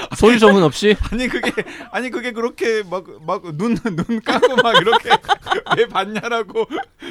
소유 0.17 0.39
소문 0.39 0.63
없이 0.63 0.95
아니 1.11 1.27
그게 1.27 1.51
아니 1.91 2.09
그게 2.09 2.31
그렇게 2.31 2.83
막 2.83 3.03
막 3.25 3.43
눈 3.57 3.75
눈 3.75 4.19
까고 4.21 4.55
막 4.57 4.75
이렇게 4.81 5.09
왜 5.77 5.85
봤냐라고 5.87 6.65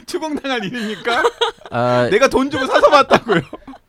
추궁당할 0.06 0.64
일입니까? 0.64 1.22
아, 1.70 2.08
내가 2.10 2.28
돈 2.28 2.50
주고 2.50 2.66
사서 2.66 2.90
봤다고요. 2.90 3.42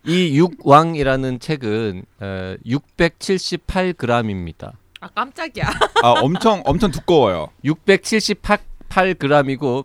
이 0.04 0.38
육왕이라는 0.38 1.40
책은 1.40 2.04
어, 2.20 2.54
678g입니다. 2.66 4.72
아 5.00 5.08
깜짝이야. 5.08 5.64
아 6.02 6.08
엄청 6.20 6.62
엄청 6.64 6.90
두꺼워요. 6.90 7.48
678g이고 7.64 9.84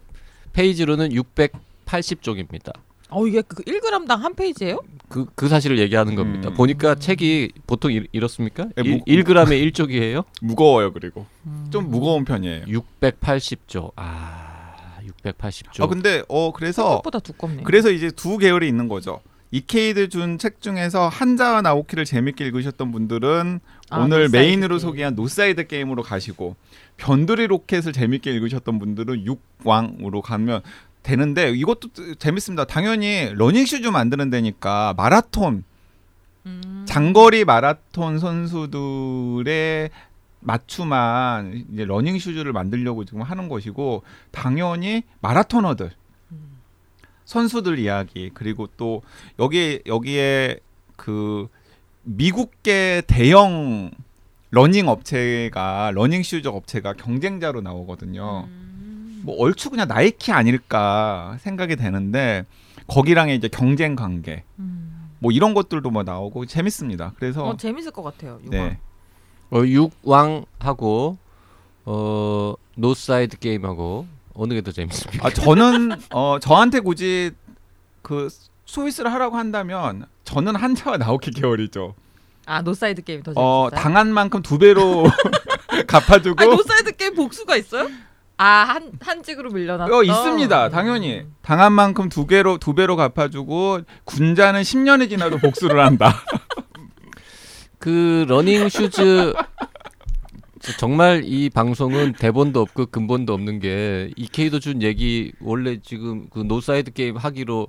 페이지로는 0.54 1.10
680쪽입니다. 1.10 2.74
어 3.10 3.26
이게 3.26 3.42
그 3.42 3.64
1g당 3.64 4.18
한 4.18 4.36
페이지예요? 4.36 4.82
그, 5.10 5.26
그 5.36 5.48
사실을 5.48 5.80
얘기하는 5.80 6.16
겁니다. 6.16 6.50
음. 6.50 6.54
보니까 6.56 6.96
책이 6.96 7.52
보통 7.66 7.92
이, 7.94 8.04
이렇습니까? 8.12 8.66
네, 8.76 8.84
일 8.84 8.98
무- 8.98 9.04
1g에 9.06 9.72
1쪽이에요? 9.72 10.26
무거워요 10.42 10.92
그리고 10.92 11.26
음. 11.46 11.68
좀 11.72 11.90
무거운 11.90 12.26
편이에요. 12.26 12.66
680쪽. 12.66 13.92
아, 13.96 14.98
680쪽. 15.24 15.84
아 15.84 15.88
근데 15.88 16.22
어 16.28 16.52
그래서 16.52 16.84
생각보다 16.84 17.20
두껍네. 17.20 17.64
그래서 17.64 17.90
이제 17.92 18.12
두 18.12 18.38
계열이 18.38 18.68
있는 18.68 18.88
거죠. 18.90 19.22
이케이도 19.52 20.10
준 20.10 20.38
책 20.38 20.60
중에서 20.60 21.08
한자와 21.08 21.62
나오키를 21.62 22.04
재밌게 22.04 22.46
읽으셨던 22.48 22.92
분들은 22.92 23.62
아, 23.90 24.00
오늘 24.00 24.24
노사이드 24.24 24.36
메인으로 24.36 24.76
게임. 24.76 24.80
소개한 24.80 25.16
노사이드 25.16 25.68
게임으로 25.68 26.04
가시고 26.04 26.58
변두리 26.98 27.48
로켓을 27.48 27.94
재밌게 27.94 28.30
읽으셨던 28.34 28.78
분들은 28.78 29.26
육왕으로 29.64 30.22
가면 30.22 30.62
되는데 31.12 31.52
이것도 31.52 31.94
뜨- 31.94 32.16
재밌습니다. 32.16 32.66
당연히 32.66 33.32
러닝 33.34 33.66
슈즈 33.66 33.88
만드는 33.88 34.30
데니까 34.30 34.94
마라톤 34.98 35.64
음. 36.46 36.84
장거리 36.86 37.46
마라톤 37.46 38.20
선수들의 38.20 39.90
맞춤한 40.42 41.66
이제 41.74 41.86
러닝 41.86 42.20
슈즈를 42.20 42.52
만들려고 42.52 43.06
지금 43.06 43.22
하는 43.22 43.48
것이고 43.48 44.04
당연히 44.32 45.04
마라토너들 45.22 45.92
음. 46.32 46.58
선수들 47.26 47.80
이야기 47.80 48.30
그리고 48.34 48.68
또 48.76 49.02
여기 49.40 49.82
여기에 49.86 50.60
그 50.98 51.48
미국계 52.04 53.04
대형 53.08 53.92
러닝 54.52 54.88
업체가 54.90 55.92
러닝 55.94 56.22
슈즈 56.24 56.48
업체가 56.50 56.94
경쟁자로 56.94 57.62
나오거든요. 57.62 58.46
음. 58.48 58.67
뭐 59.28 59.36
얼추 59.40 59.70
그냥 59.70 59.90
나이키 59.90 60.32
아닐까 60.32 61.38
생각이 61.42 61.76
되는데 61.76 62.46
거기랑의 62.88 63.36
이제 63.36 63.50
경쟁 63.50 63.98
관계 63.98 64.44
음. 64.58 65.10
뭐 65.20 65.34
이런 65.34 65.54
것들도 65.54 65.90
뭐 65.92 66.04
나오고 66.04 66.46
재밌습니다. 66.46 67.12
그래서 67.20 67.44
어 67.44 67.58
재밌을 67.58 67.92
것 67.92 68.04
같아요. 68.04 68.40
이거. 68.42 68.52
네. 68.52 68.80
어, 69.52 69.62
육왕하고 69.66 71.18
어 71.86 72.54
노사이드 72.76 73.38
게임하고 73.40 74.08
어느 74.34 74.54
게 74.54 74.62
더 74.62 74.72
재밌습니까? 74.72 75.28
아 75.28 75.32
저는 75.32 75.92
어 76.12 76.38
저한테 76.40 76.80
굳이 76.80 77.32
그 78.02 78.30
choice를 78.66 79.12
하라고 79.14 79.36
한다면 79.36 80.06
저는 80.24 80.56
한자와 80.56 80.98
나오키 80.98 81.32
계열이죠. 81.32 81.96
아 82.46 82.62
노사이드 82.62 83.02
게임이 83.04 83.24
더 83.24 83.32
재밌어요. 83.34 83.46
어 83.46 83.70
당한 83.72 84.14
만큼 84.14 84.42
두 84.42 84.58
배로 84.58 85.04
갚아주고 85.88 86.42
아니 86.42 86.50
노사이드 86.56 86.96
게임 86.96 87.16
복수가 87.16 87.56
있어요? 87.58 87.90
아한 88.38 88.92
한직으로 89.02 89.50
밀려났어. 89.50 89.96
어 89.96 90.04
있습니다. 90.04 90.70
당연히 90.70 91.26
당한 91.42 91.74
만큼 91.74 92.08
두 92.08 92.28
배로 92.28 92.58
두 92.58 92.76
배로 92.76 92.96
갚아주고 92.96 93.82
군자는 94.06 94.62
10년이 94.62 95.10
지나도 95.10 95.40
복수를 95.40 95.84
한다. 95.84 96.14
그 97.80 98.26
러닝 98.28 98.70
슈즈 98.70 99.34
정말 100.78 101.24
이 101.26 101.50
방송은 101.50 102.14
대본도 102.14 102.62
없고 102.62 102.88
근본도 102.88 103.34
없는 103.34 103.60
게 103.60 104.12
이케이도 104.16 104.60
준 104.60 104.82
얘기 104.84 105.32
원래 105.40 105.80
지금 105.82 106.28
그 106.30 106.40
노사이드 106.40 106.94
게임 106.94 107.18
하기로 107.18 107.68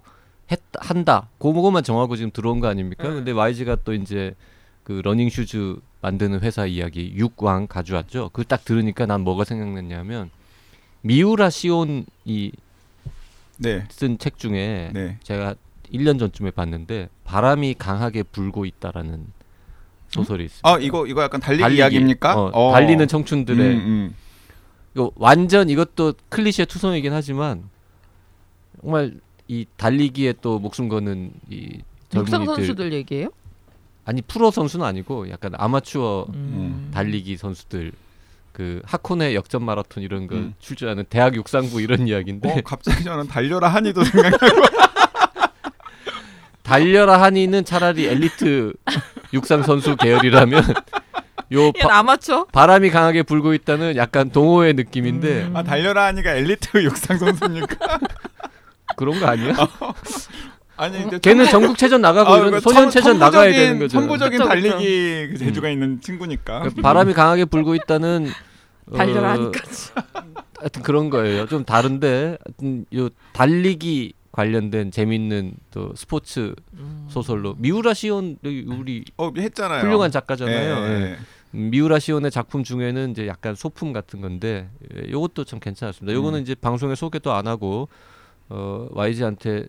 했 0.50 0.60
한다. 0.78 1.28
그거만 1.38 1.82
정하고 1.82 2.16
지금 2.16 2.30
들어온 2.30 2.60
거 2.60 2.68
아닙니까? 2.68 3.04
네. 3.08 3.14
근데 3.14 3.32
YG가 3.32 3.78
또 3.84 3.94
이제 3.94 4.34
그 4.82 5.00
러닝 5.04 5.30
슈즈 5.30 5.76
만드는 6.00 6.40
회사 6.40 6.66
이야기 6.66 7.14
육왕 7.14 7.68
가져왔죠. 7.68 8.30
그 8.32 8.46
딱 8.46 8.64
들으니까 8.64 9.06
난 9.06 9.22
뭐가 9.22 9.44
생각났냐면 9.44 10.30
미우라 11.02 11.50
시온이 11.50 12.04
네, 13.58 13.86
쓴 13.90 14.17
책 14.17 14.38
중에 14.38 14.90
네. 14.92 15.18
제가 15.22 15.54
1년 15.92 16.18
전쯤에 16.18 16.50
봤는데 16.50 17.08
바람이 17.24 17.74
강하게 17.74 18.22
불고 18.22 18.64
있다라는 18.64 19.26
소설이 20.08 20.44
있습니다. 20.44 20.68
아 20.68 20.78
이거 20.78 21.06
이거 21.06 21.22
약간 21.22 21.40
달리기, 21.40 21.76
이야기입니까? 21.76 22.38
어, 22.38 22.50
어. 22.52 22.72
달리는 22.72 23.06
청춘들의 23.06 23.74
음, 23.74 23.80
음. 23.80 24.14
이거 24.94 25.12
완전 25.16 25.68
이것도 25.68 26.14
클리셰 26.28 26.66
투성이긴 26.66 27.12
하지만 27.12 27.68
정말 28.80 29.14
이 29.48 29.66
달리기에 29.76 30.34
또 30.40 30.58
목숨 30.58 30.88
거는 30.88 31.32
이 31.50 31.80
육상 32.14 32.40
젊은이들 32.40 32.66
선수들 32.66 32.92
얘기예요? 32.92 33.30
아니 34.04 34.22
프로 34.22 34.50
선수는 34.50 34.86
아니고 34.86 35.28
약간 35.30 35.52
아마추어 35.54 36.26
음. 36.32 36.90
달리기 36.92 37.36
선수들 37.36 37.92
그 38.58 38.82
하코네 38.84 39.36
역전 39.36 39.64
마라톤 39.64 40.02
이런 40.02 40.26
거 40.26 40.34
음. 40.34 40.52
출전하는 40.58 41.04
대학 41.08 41.36
육상부 41.36 41.80
이런 41.80 42.06
이야기인데 42.08 42.50
어 42.50 42.60
갑자기 42.64 43.04
저는 43.04 43.28
달려라 43.28 43.68
한이도 43.68 44.02
생각나고 44.02 44.46
달려라 46.64 47.22
한이는 47.22 47.64
차라리 47.64 48.06
엘리트 48.06 48.72
육상 49.32 49.62
선수 49.62 49.94
계열이라면 49.94 50.60
요얘 51.52 51.70
바, 51.80 51.98
아마추어? 52.00 52.46
바람이 52.46 52.90
강하게 52.90 53.22
불고 53.22 53.54
있다는 53.54 53.94
약간 53.96 54.30
동호회 54.30 54.72
느낌인데 54.72 55.44
음. 55.44 55.56
아 55.56 55.62
달려라 55.62 56.06
한이가 56.06 56.34
엘리트 56.34 56.82
육상 56.82 57.16
선수입니까? 57.16 58.00
그런 58.96 59.20
거 59.20 59.26
아니야? 59.28 59.54
아니 60.76 61.06
이제 61.06 61.18
걔는 61.20 61.46
전국체전 61.46 62.00
나가고 62.00 62.28
아, 62.32 62.36
이런 62.38 62.50
그러니까 62.50 62.70
소년체전 62.70 63.12
선- 63.12 63.18
나가야 63.20 63.52
되는 63.52 63.78
거죠. 63.78 63.98
선부적인 64.00 64.38
그쵸, 64.38 64.48
달리기 64.48 65.28
그 65.30 65.38
재주가 65.38 65.68
있는 65.70 66.00
친구니까. 66.00 66.58
그러니까 66.60 66.82
바람이 66.82 67.14
강하게 67.14 67.44
불고 67.44 67.74
있다는 67.76 68.28
달려라 68.96 69.28
어, 69.28 69.32
하니까지. 69.32 69.92
하여튼 70.58 70.82
그런 70.82 71.10
거예요. 71.10 71.46
좀 71.46 71.64
다른데 71.64 72.38
하여튼 72.44 72.84
요 72.94 73.08
달리기 73.32 74.14
관련된 74.32 74.90
재밌는 74.90 75.54
또 75.72 75.92
스포츠 75.96 76.54
음. 76.74 77.06
소설로 77.08 77.54
미우라 77.58 77.94
시온 77.94 78.38
우리 78.44 79.04
어 79.16 79.30
했잖아요. 79.36 79.82
훌륭한 79.82 80.10
작가잖아요. 80.10 80.76
예, 80.76 80.88
예. 80.88 81.02
예. 81.02 81.18
음, 81.54 81.70
미우라 81.70 81.98
시온의 81.98 82.30
작품 82.30 82.62
중에는 82.62 83.12
이제 83.12 83.26
약간 83.26 83.54
소품 83.54 83.92
같은 83.92 84.20
건데 84.20 84.68
예, 84.94 85.10
요것도 85.10 85.44
참 85.44 85.60
괜찮았습니다. 85.60 86.14
요거는 86.14 86.40
음. 86.40 86.42
이제 86.42 86.54
방송에 86.54 86.94
소개도 86.94 87.32
안 87.32 87.46
하고 87.46 87.88
어, 88.48 88.86
YG한테 88.92 89.66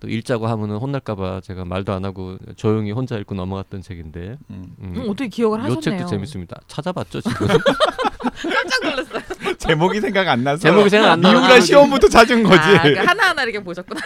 또 0.00 0.08
읽자고 0.08 0.46
하면은 0.48 0.76
혼날까봐 0.78 1.40
제가 1.42 1.64
말도 1.64 1.92
안 1.92 2.04
하고 2.04 2.36
조용히 2.56 2.90
혼자 2.90 3.16
읽고 3.18 3.34
넘어갔던 3.34 3.82
책인데 3.82 4.36
음. 4.50 4.76
음, 4.80 4.94
음, 4.96 5.00
어떻게 5.08 5.28
기억을 5.28 5.60
요 5.60 5.62
하셨네요. 5.64 5.80
책도 5.80 6.06
재밌습니다. 6.06 6.60
찾아봤죠 6.66 7.20
지금. 7.20 7.46
깜짝 8.22 8.82
놀랐어요. 8.84 9.54
제목이 9.58 10.00
생각 10.00 10.28
안 10.28 10.44
나서 10.44 10.58
제목이 10.62 10.88
생각 10.90 11.12
안 11.12 11.20
나서 11.20 11.38
미우라 11.40 11.60
시험부터 11.60 12.08
찾은 12.08 12.42
거지. 12.42 12.58
아, 12.60 12.82
그 12.82 12.94
하나하나 12.94 13.42
이렇게 13.42 13.62
보셨구나. 13.62 14.00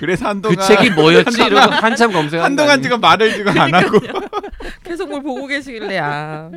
그래서 0.00 0.24
그 0.24 0.28
한동안 0.28 0.66
책이 0.66 0.90
뭐였지? 0.90 1.42
이러고 1.42 1.72
한참 1.74 2.12
검색한 2.12 2.44
한동안 2.44 2.82
지금 2.82 3.00
말을 3.00 3.32
지금 3.34 3.58
안 3.58 3.74
하고. 3.74 3.98
계속 4.82 5.08
뭘 5.08 5.22
보고 5.22 5.46
계시길래 5.46 5.98
아. 5.98 6.50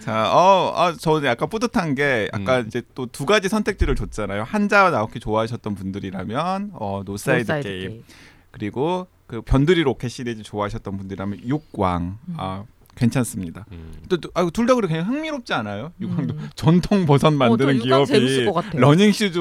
자, 0.00 0.32
어, 0.32 0.72
아, 0.76 0.94
저는 0.98 1.28
약간 1.28 1.48
뿌듯한 1.50 1.94
게 1.94 2.28
아까 2.32 2.60
음. 2.60 2.64
이제 2.66 2.82
또 2.94 3.06
두 3.06 3.26
가지 3.26 3.48
선택지를 3.48 3.96
줬잖아요. 3.96 4.44
한자와 4.44 4.90
나오키 4.90 5.20
좋아하셨던 5.20 5.74
분들이라면 5.74 6.70
어, 6.74 7.02
노사이드, 7.04 7.40
노사이드 7.42 7.68
게임. 7.68 8.04
그리고 8.50 9.06
그 9.26 9.42
변두리 9.42 9.82
로켓 9.82 10.08
시리즈 10.08 10.42
좋아하셨던 10.42 10.96
분들이라면 10.96 11.40
육왕. 11.46 12.18
아, 12.38 12.64
괜찮습니다. 12.96 13.64
음. 13.72 13.92
또 14.08 14.37
둘 14.37 14.66
다 14.66 14.74
그렇게 14.74 14.94
그냥 14.94 15.08
흥미롭지 15.08 15.52
않아요? 15.54 15.92
육왕도 16.00 16.34
음. 16.34 16.50
전통 16.54 17.06
버선 17.06 17.30
만드는 17.30 17.76
어, 17.76 17.78
저 17.78 17.84
육왕 17.84 18.04
재밌을 18.04 18.44
기업이. 18.44 18.76
러닝 18.78 19.12
슈즈 19.12 19.38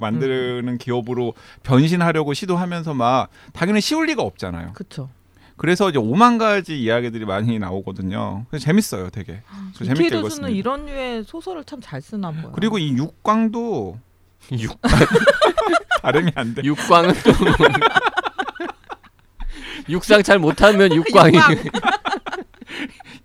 만드는 0.00 0.78
기업으로 0.78 1.34
변신하려고 1.62 2.32
시도하면서 2.34 2.94
막 2.94 3.28
당연히 3.52 3.80
쉬울 3.80 4.06
리가 4.06 4.22
없잖아요. 4.22 4.72
그쵸. 4.74 5.10
그래서 5.56 5.90
이제 5.90 5.98
오만 5.98 6.38
가지 6.38 6.80
이야기들이 6.80 7.24
많이 7.26 7.58
나오거든요. 7.58 8.46
그래서 8.50 8.64
재밌어요, 8.64 9.10
되게. 9.10 9.42
저 9.74 9.84
재밌게 9.84 10.06
이케이도스는 10.06 10.48
읽었습니다. 10.48 10.48
이런 10.48 10.86
류의 10.86 11.24
소설을 11.24 11.64
참 11.64 11.80
잘 11.80 12.00
쓰나 12.00 12.30
봐요. 12.32 12.50
그리고 12.54 12.78
이 12.78 12.96
육광도 12.96 13.98
육 14.58 14.80
발음이 16.02 16.32
안 16.34 16.54
돼. 16.54 16.62
육광은 16.64 17.14
또 17.22 17.32
육상 19.88 20.22
잘 20.22 20.38
못하면 20.38 20.92
육광이 20.94 21.36
육광. 21.36 21.56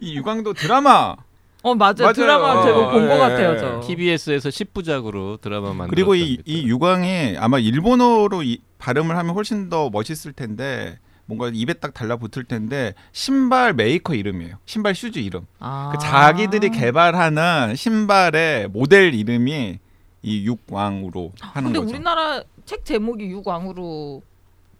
이 0.07 0.15
육광도 0.15 0.53
드라마 0.53 1.15
어 1.63 1.75
맞아요. 1.75 1.95
맞아요. 1.99 2.13
드라마 2.13 2.53
어, 2.53 2.63
제목 2.63 2.91
본것 2.91 3.11
예, 3.15 3.17
같아요. 3.17 3.53
예. 3.53 3.57
저. 3.57 3.81
TBS에서 3.81 4.49
10부작으로 4.49 5.41
드라마 5.41 5.69
만들었다. 5.69 5.89
그리고 5.89 6.15
이, 6.15 6.37
이 6.45 6.67
유광이 6.67 7.35
아마 7.37 7.59
일본어로 7.59 8.43
이, 8.43 8.61
발음을 8.77 9.17
하면 9.17 9.35
훨씬 9.35 9.69
더 9.69 9.89
멋있을 9.89 10.33
텐데 10.33 10.97
뭔가 11.25 11.49
입에 11.53 11.73
딱 11.73 11.93
달라붙을 11.93 12.45
텐데 12.45 12.93
신발 13.11 13.73
메이커 13.73 14.13
이름이에요. 14.13 14.57
신발 14.65 14.95
슈즈 14.95 15.19
이름. 15.19 15.45
아. 15.59 15.91
그 15.91 15.97
자기들이 16.01 16.69
개발하는 16.69 17.75
신발의 17.75 18.69
모델 18.69 19.13
이름이 19.13 19.79
이 20.21 20.45
육왕으로 20.45 21.33
하는 21.41 21.73
근데 21.73 21.79
거죠. 21.79 21.89
우리나라 21.91 22.43
책 22.65 22.85
제목이 22.85 23.25
육왕으로 23.25 24.21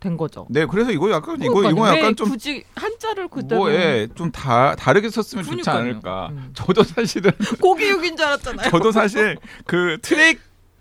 된 0.08 0.18
거죠. 0.18 0.48
네, 0.50 0.66
그래서 0.66 0.92
이거 0.92 1.12
약간 1.12 1.36
이거 1.42 1.54
그러니까요. 1.54 1.72
이거 1.72 1.84
왜 1.92 2.00
약간 2.00 2.16
좀 2.16 2.30
굳이 2.30 2.64
한자를 2.76 3.28
그대로 3.28 3.62
뭐, 3.62 3.72
예, 3.72 4.08
좀 4.16 4.32
다, 4.32 4.74
다르게 4.76 5.10
썼으면 5.10 5.44
좋지 5.44 5.62
그러니까요. 5.64 5.78
않을까. 5.78 6.30
음. 6.32 6.52
저도 6.54 6.84
사실은 6.84 7.32
고기육인 7.62 8.16
줄 8.16 8.26
알았잖아요. 8.26 8.70
저도 8.70 8.92
사실 8.92 9.38
그 9.66 9.98
트랙 10.02 10.40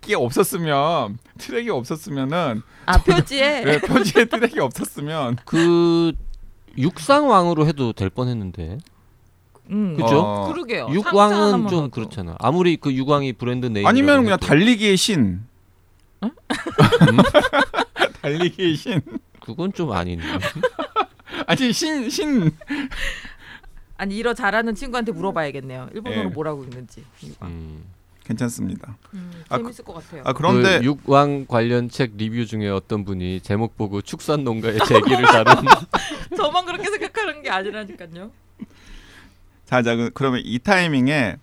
이 0.08 0.14
없었으면 0.14 1.18
트랙이 1.38 1.68
없었으면은 1.70 2.62
아 2.86 3.02
표지에 3.02 3.64
네, 3.64 3.80
표지에 3.80 4.26
트랙이 4.26 4.60
없었으면 4.60 5.38
그 5.44 6.12
육상왕으로 6.78 7.66
해도 7.66 7.92
될 7.92 8.08
뻔했는데 8.10 8.78
음. 9.70 9.96
그죠? 9.96 10.20
어, 10.20 10.52
그러게요. 10.52 10.86
육왕은 10.92 11.66
좀 11.66 11.84
하죠. 11.84 11.90
그렇잖아. 11.90 12.36
아무리 12.38 12.76
그 12.76 12.92
육왕이 12.92 13.32
브랜드 13.32 13.66
네임 13.66 13.84
아니면 13.84 14.22
그냥 14.22 14.38
달리기의 14.38 14.96
신. 14.96 15.40
음? 16.22 16.30
달리기의 18.26 18.74
신. 18.74 19.00
그건 19.40 19.72
좀 19.72 19.92
아닌데. 19.92 20.24
아니 21.46 21.72
신 21.72 22.10
신. 22.10 22.50
아니 23.96 24.16
이러 24.16 24.34
잘하는 24.34 24.74
친구한테 24.74 25.12
물어봐야겠네요. 25.12 25.90
일본어로 25.94 26.22
예. 26.22 26.24
뭐라고 26.24 26.64
읽는지. 26.64 27.04
음. 27.42 27.84
괜찮습니다. 28.24 28.96
음, 29.14 29.30
아, 29.48 29.56
재밌을 29.56 29.84
것 29.84 29.94
같아요. 29.94 30.22
아 30.24 30.32
그런데 30.32 30.80
그 30.80 30.84
육왕 31.06 31.46
관련 31.46 31.88
책 31.88 32.16
리뷰 32.16 32.44
중에 32.44 32.68
어떤 32.68 33.04
분이 33.04 33.40
제목 33.40 33.76
보고 33.76 34.02
축산 34.02 34.42
농가의 34.42 34.80
재기를 34.84 35.22
다룬 35.26 35.64
저만 36.36 36.66
그렇게 36.66 36.90
생각하는 36.90 37.44
게 37.44 37.50
아니라니까요. 37.50 38.32
자, 39.66 39.82
자 39.82 39.94
그- 39.94 40.10
그러면 40.12 40.42
이 40.44 40.58
타이밍에 40.58 41.36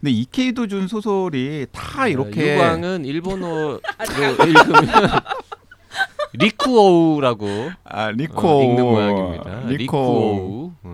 근데 0.00 0.10
이케이도 0.10 0.66
준 0.66 0.88
소설이 0.88 1.66
다 1.70 2.08
이렇게 2.08 2.56
육왕은 2.56 3.04
일본어로 3.04 3.80
읽으면 4.48 5.20
리쿠오우라고 6.38 7.46
아 7.84 8.10
리코 8.10 8.48
어, 8.48 8.62
읽는 8.62 8.84
모양입니다. 8.84 9.60
리코 9.66 9.76
리쿠오우. 9.76 10.72
네. 10.82 10.90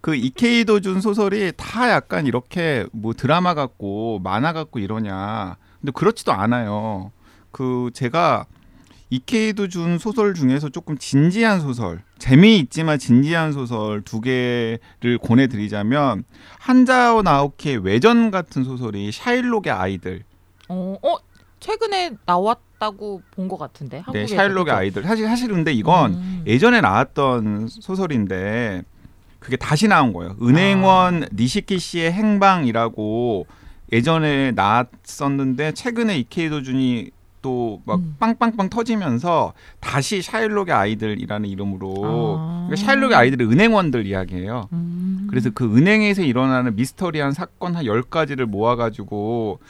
그 0.00 0.14
이케이도 0.14 0.80
준 0.80 1.00
소설이 1.00 1.52
다 1.56 1.90
약간 1.90 2.26
이렇게 2.26 2.86
뭐 2.92 3.12
드라마 3.12 3.54
같고 3.54 4.20
만화 4.22 4.52
같고 4.52 4.78
이러냐. 4.78 5.56
근데 5.80 5.92
그렇지도 5.92 6.32
않아요. 6.32 7.12
그 7.50 7.90
제가 7.92 8.46
이케이도 9.10 9.68
준 9.68 9.98
소설 9.98 10.34
중에서 10.34 10.68
조금 10.68 10.98
진지한 10.98 11.60
소설, 11.60 12.02
재미있지만 12.18 12.98
진지한 12.98 13.52
소설 13.52 14.02
두 14.02 14.20
개를 14.20 15.18
권해드리자면 15.22 16.24
한자오 16.58 17.22
나오키의 17.22 17.78
외전 17.78 18.30
같은 18.30 18.64
소설이 18.64 19.10
샤일록의 19.12 19.72
아이들. 19.72 20.24
어, 20.68 20.96
어 21.02 21.16
최근에 21.60 22.16
나왔 22.26 22.67
다고 22.78 23.22
본 23.32 23.48
것 23.48 23.58
같은데 23.58 24.02
네, 24.12 24.26
샤일록의? 24.26 24.72
아이들. 24.72 25.02
사실 25.02 25.26
사실 25.26 25.48
근데 25.48 25.72
이건 25.72 26.14
음. 26.14 26.44
예전에 26.46 26.80
나왔던 26.80 27.68
소설인데 27.68 28.82
그게 29.38 29.56
다시 29.56 29.88
나온 29.88 30.12
거예요. 30.12 30.36
은행원 30.42 31.24
아. 31.24 31.26
니시키 31.34 31.78
씨의 31.78 32.12
행방이라고 32.12 33.46
예전에 33.92 34.52
나왔었는데 34.52 35.72
최근에 35.72 36.18
이케이도 36.18 36.62
준이 36.62 37.10
또막 37.40 38.00
음. 38.00 38.16
빵빵빵 38.18 38.68
터지면서 38.68 39.52
다시 39.80 40.22
샤일록의 40.22 40.74
아이들이라는 40.74 41.48
이름으로 41.48 41.94
아. 42.04 42.66
그러니까 42.68 42.76
샤일록의 42.86 43.16
아이들은 43.16 43.50
은행원들 43.52 44.06
이야기예요. 44.06 44.68
음. 44.72 45.26
그래서 45.30 45.50
그 45.54 45.64
은행에서 45.76 46.22
일어나는 46.22 46.74
미스터리한 46.76 47.32
사건 47.32 47.76
한 47.76 47.84
열가지를 47.86 48.46
모아가지고 48.46 49.60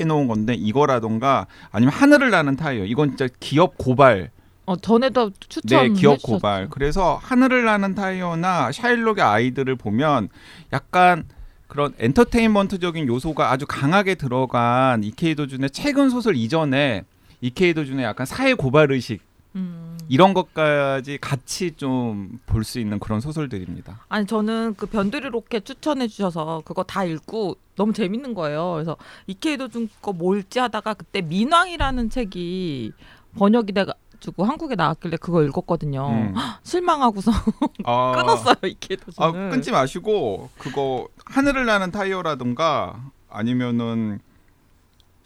해놓은 0.00 0.28
건데 0.28 0.54
이거라던가 0.54 1.46
아니면 1.70 1.92
하늘을 1.92 2.30
나는 2.30 2.56
타이어. 2.56 2.84
이건 2.84 3.16
진짜 3.16 3.28
기업 3.40 3.76
고발. 3.78 4.30
어 4.66 4.76
전에도 4.76 5.30
추천 5.48 5.94
네, 5.94 6.00
기업 6.00 6.22
고발. 6.22 6.68
그래서 6.68 7.18
하늘을 7.22 7.64
나는 7.64 7.94
타이어나 7.94 8.70
샤일록의 8.70 9.24
아이들을 9.24 9.76
보면 9.76 10.28
약간 10.72 11.24
그런 11.68 11.94
엔터테인먼트적인 11.98 13.06
요소가 13.06 13.50
아주 13.50 13.66
강하게 13.66 14.14
들어간 14.14 15.04
이케이도 15.04 15.46
준의 15.46 15.70
최근 15.70 16.10
소설 16.10 16.36
이전에 16.36 17.04
이케이도 17.40 17.84
준의 17.84 18.04
약간 18.04 18.26
사회 18.26 18.54
고발 18.54 18.90
의식 18.90 19.20
음. 19.56 19.98
이런 20.08 20.34
것까지 20.34 21.18
같이 21.18 21.72
좀 21.76 22.38
볼 22.46 22.64
수 22.64 22.78
있는 22.80 22.98
그런 22.98 23.20
소설들입니다. 23.20 24.00
아니 24.08 24.26
저는 24.26 24.74
그 24.76 24.86
변두리 24.86 25.28
로켓 25.28 25.64
추천해 25.64 26.06
주셔서 26.08 26.62
그거 26.64 26.82
다 26.82 27.04
읽고 27.04 27.56
너무 27.76 27.92
재밌는 27.92 28.34
거예요. 28.34 28.72
그래서 28.74 28.96
이케이도 29.26 29.68
준거 29.68 30.12
뭘지 30.14 30.58
하다가 30.58 30.94
그때 30.94 31.20
민왕이라는 31.22 32.10
책이 32.10 32.92
번역이 33.38 33.72
돼가지고 33.72 34.44
한국에 34.44 34.74
나왔길래 34.74 35.16
그거 35.18 35.42
읽었거든요. 35.44 36.08
음. 36.08 36.34
실망하고서 36.62 37.30
아, 37.84 38.12
끊었어요 38.16 38.56
이케이도 38.64 39.12
아, 39.18 39.30
준을. 39.32 39.50
끊지 39.50 39.70
마시고 39.70 40.50
그거 40.58 41.08
하늘을 41.24 41.66
나는 41.66 41.90
타이어라든가 41.90 43.00
아니면은 43.30 44.20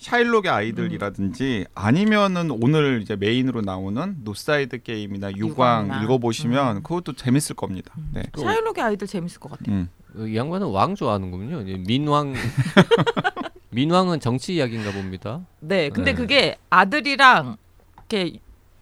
샤일록의 0.02 0.50
아이들이라든지 0.50 1.66
아니면은 1.76 2.50
오늘 2.50 3.00
이제 3.02 3.14
메인으로 3.14 3.60
나오는 3.60 4.16
노사이드 4.24 4.82
게임이나 4.82 5.30
육왕 5.36 5.84
육왕이나. 5.84 6.02
읽어보시면 6.02 6.76
음. 6.78 6.82
그것도 6.82 7.12
재밌을 7.14 7.54
겁니다. 7.54 7.94
네. 8.12 8.22
샤일록의 8.36 8.82
아이들 8.82 9.06
재밌을 9.06 9.38
것 9.40 9.52
같아요. 9.52 9.76
음. 9.76 9.88
어, 10.16 10.26
이 10.26 10.36
양반은 10.36 10.66
왕 10.66 10.96
좋아하는군요. 10.96 11.78
민왕 11.86 12.34
민왕은 13.70 14.18
정치 14.20 14.56
이야기인가 14.56 14.90
봅니다. 14.92 15.40
네, 15.60 15.88
근데 15.88 16.10
네. 16.12 16.16
그게 16.16 16.58
아들이랑 16.68 17.56
이렇게 17.96 18.38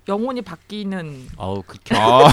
영혼이 0.08 0.40
바뀌는 0.42 1.28
아우 1.36 1.62
그렇게 1.64 1.94
아, 1.96 2.28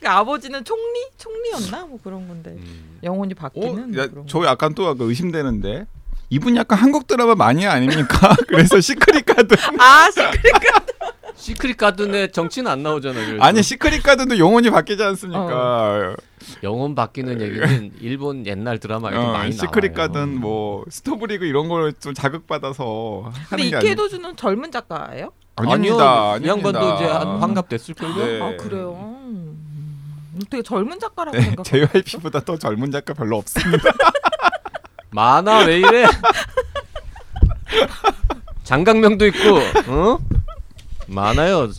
그 0.00 0.08
아버지는 0.08 0.64
총리 0.64 1.06
총리였나 1.18 1.86
뭐 1.86 1.98
그런 2.02 2.26
건데 2.28 2.52
음. 2.52 2.98
영혼이 3.02 3.34
어, 3.34 3.40
바뀌는 3.40 3.98
야, 3.98 4.06
그런 4.06 4.26
저 4.28 4.44
약간 4.46 4.74
또 4.74 4.96
의심되는데 4.98 5.86
이분 6.28 6.56
약간 6.56 6.78
한국 6.78 7.06
드라마 7.06 7.34
마니아 7.34 7.72
아닙니까? 7.72 8.34
그래서 8.48 8.80
시크릿 8.80 9.26
가든 9.26 9.56
거. 9.56 9.82
아 9.84 10.10
시크릿 10.10 10.54
시크릿 11.36 11.76
가든에 11.76 12.28
정치는 12.28 12.70
안 12.70 12.82
나오잖아요. 12.82 13.26
그래서. 13.26 13.44
아니 13.44 13.62
시크릿 13.62 14.02
가든도 14.02 14.38
영혼이 14.38 14.70
바뀌지 14.70 15.02
않습니까? 15.02 16.16
영혼 16.62 16.94
바뀌는 16.94 17.40
얘기는 17.40 17.92
일본 18.00 18.46
옛날 18.46 18.78
드라마에도 18.78 19.20
어, 19.20 19.32
많이 19.32 19.52
시크릿 19.52 19.92
나와요. 19.92 20.08
가든 20.12 20.40
뭐 20.40 20.84
스토브리그 20.90 21.44
이런 21.44 21.68
걸 21.68 21.92
좀 22.00 22.14
자극받아서 22.14 23.30
근데 23.50 23.62
하는 23.64 23.70
게 23.70 23.76
이케이도 23.78 24.08
주는 24.08 24.34
젊은 24.36 24.70
작가예요? 24.72 25.30
아닙니다. 25.56 26.32
아니요, 26.32 26.46
이 26.46 26.48
양반도 26.48 26.78
아닙니다. 26.78 26.96
이제 26.96 27.04
한 27.12 27.38
환갑 27.38 27.68
됐을 27.68 27.94
걸요. 27.94 28.14
네. 28.16 28.42
아 28.42 28.56
그래요. 28.56 28.92
음, 29.24 30.40
되게 30.50 30.62
젊은 30.62 30.98
작가라고 30.98 31.36
네, 31.36 31.42
생각. 31.44 31.64
JYP보다 31.64 32.40
더 32.44 32.58
젊은 32.58 32.90
작가 32.90 33.14
별로 33.14 33.36
없습니다. 33.38 33.90
만화 35.20 35.60
왜 35.64 35.78
이래? 35.78 36.04
장강명도 38.64 39.26
있고, 39.28 39.56
어? 39.86 40.18
많아요. 41.06 41.70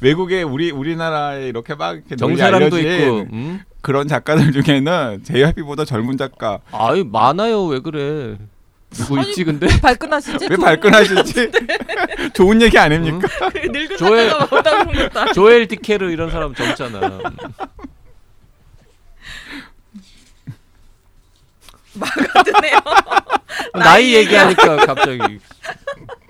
외국에 0.00 0.42
우리 0.44 0.70
우리나라에 0.70 1.48
이렇게 1.48 1.74
막 1.74 1.96
이렇게 2.08 2.42
알려진 2.44 2.78
있고, 2.78 3.26
음? 3.32 3.60
그런 3.80 4.06
작가들 4.06 4.52
중에는 4.52 5.24
JYP보다 5.24 5.84
젊은 5.84 6.16
작가 6.16 6.60
아유 6.70 7.04
많아요. 7.10 7.64
왜 7.64 7.80
그래? 7.80 8.36
누구 8.90 9.18
아니, 9.18 9.30
있지 9.30 9.42
근데? 9.44 9.66
발끈하시지? 9.80 10.46
왜 10.50 10.56
발끈하시지? 10.56 11.50
좋은 12.34 12.60
얘기 12.62 12.78
아닙니까? 12.78 13.26
늙은 13.54 13.96
조엘- 13.96 14.28
작가가 14.30 14.56
없다고 14.56 14.90
그런다. 14.92 15.32
조엘 15.32 15.66
디케르 15.66 16.10
이런 16.12 16.30
사람 16.30 16.54
젊잖아. 16.54 17.18
막아드네요. 21.94 22.78
나이 23.74 24.14
얘기하니까 24.14 24.76
갑자기 24.86 25.38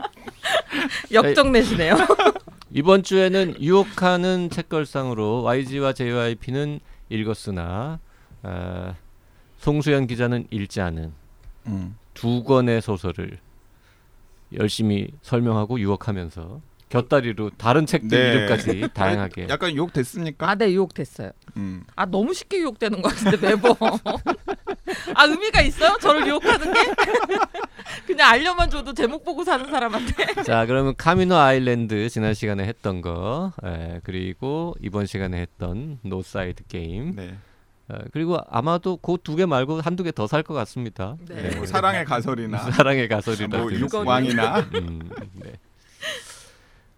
역정 1.13 1.53
내시네요. 1.53 1.97
이번 2.73 3.03
주에는 3.03 3.61
유혹하는 3.61 4.49
책걸상으로 4.51 5.43
YG와 5.43 5.93
JYP는 5.93 6.81
읽었으나 7.09 7.99
아, 8.43 8.95
송수연 9.59 10.07
기자는 10.07 10.47
읽지 10.51 10.81
않은 10.81 11.13
음. 11.67 11.97
두 12.15 12.45
권의 12.45 12.81
소설을 12.81 13.39
열심히 14.55 15.09
설명하고 15.23 15.81
유혹하면서 15.81 16.61
곁다리로 16.91 17.51
다른 17.57 17.87
책들 17.87 18.09
네. 18.19 18.33
이름까지 18.35 18.89
다양하게 18.95 19.47
약간 19.49 19.75
유혹 19.75 19.93
됐습니까? 19.93 20.51
아, 20.51 20.55
네 20.57 20.71
유혹됐어요. 20.73 21.31
음. 21.57 21.85
아 21.97 22.05
너무 22.05 22.35
쉽게 22.35 22.59
유혹되는 22.59 23.01
것 23.01 23.15
같은데 23.15 23.37
매번. 23.49 23.75
아 25.15 25.25
의미가 25.25 25.63
있어요? 25.63 25.97
저를 26.01 26.27
유혹하는 26.27 26.73
게? 26.73 26.81
그냥 28.07 28.31
알려만 28.31 28.69
줘도 28.71 28.93
제목 28.93 29.25
보고 29.25 29.45
사는 29.45 29.65
사람한테. 29.71 30.43
자 30.43 30.67
그러면 30.67 30.95
카미노 30.97 31.37
아일랜드 31.37 32.09
지난 32.09 32.35
시간에 32.35 32.65
했던 32.65 33.01
거 33.01 33.53
에, 33.65 34.01
그리고 34.03 34.75
이번 34.81 35.07
시간에 35.07 35.41
했던 35.41 35.99
노사이드 36.03 36.65
게임 36.67 37.15
네. 37.15 37.37
에, 37.93 37.95
그리고 38.13 38.39
아마도 38.49 38.97
그 38.97 39.17
두 39.23 39.37
개 39.37 39.47
말고 39.47 39.81
한두 39.81 40.03
개 40.03 40.11
더 40.11 40.27
살 40.27 40.43
것 40.43 40.55
같습니다. 40.55 41.17
네. 41.29 41.55
뭐 41.57 41.67
사랑의 41.67 42.05
가설이나 42.05 42.59
사랑의 42.73 43.09
가설이라든지 43.09 43.57
뭐 43.57 43.73
육왕이나 43.73 44.59
음, 44.75 45.09
네. 45.35 45.53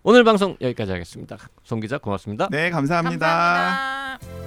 오늘 0.05 0.25
방송 0.25 0.57
여기까지 0.61 0.91
하겠습니다. 0.93 1.39
송 1.63 1.81
기자 1.81 1.99
고맙습니다. 1.99 2.49
네 2.51 2.71
감사합니다. 2.71 3.27
감사합니다. 3.27 4.42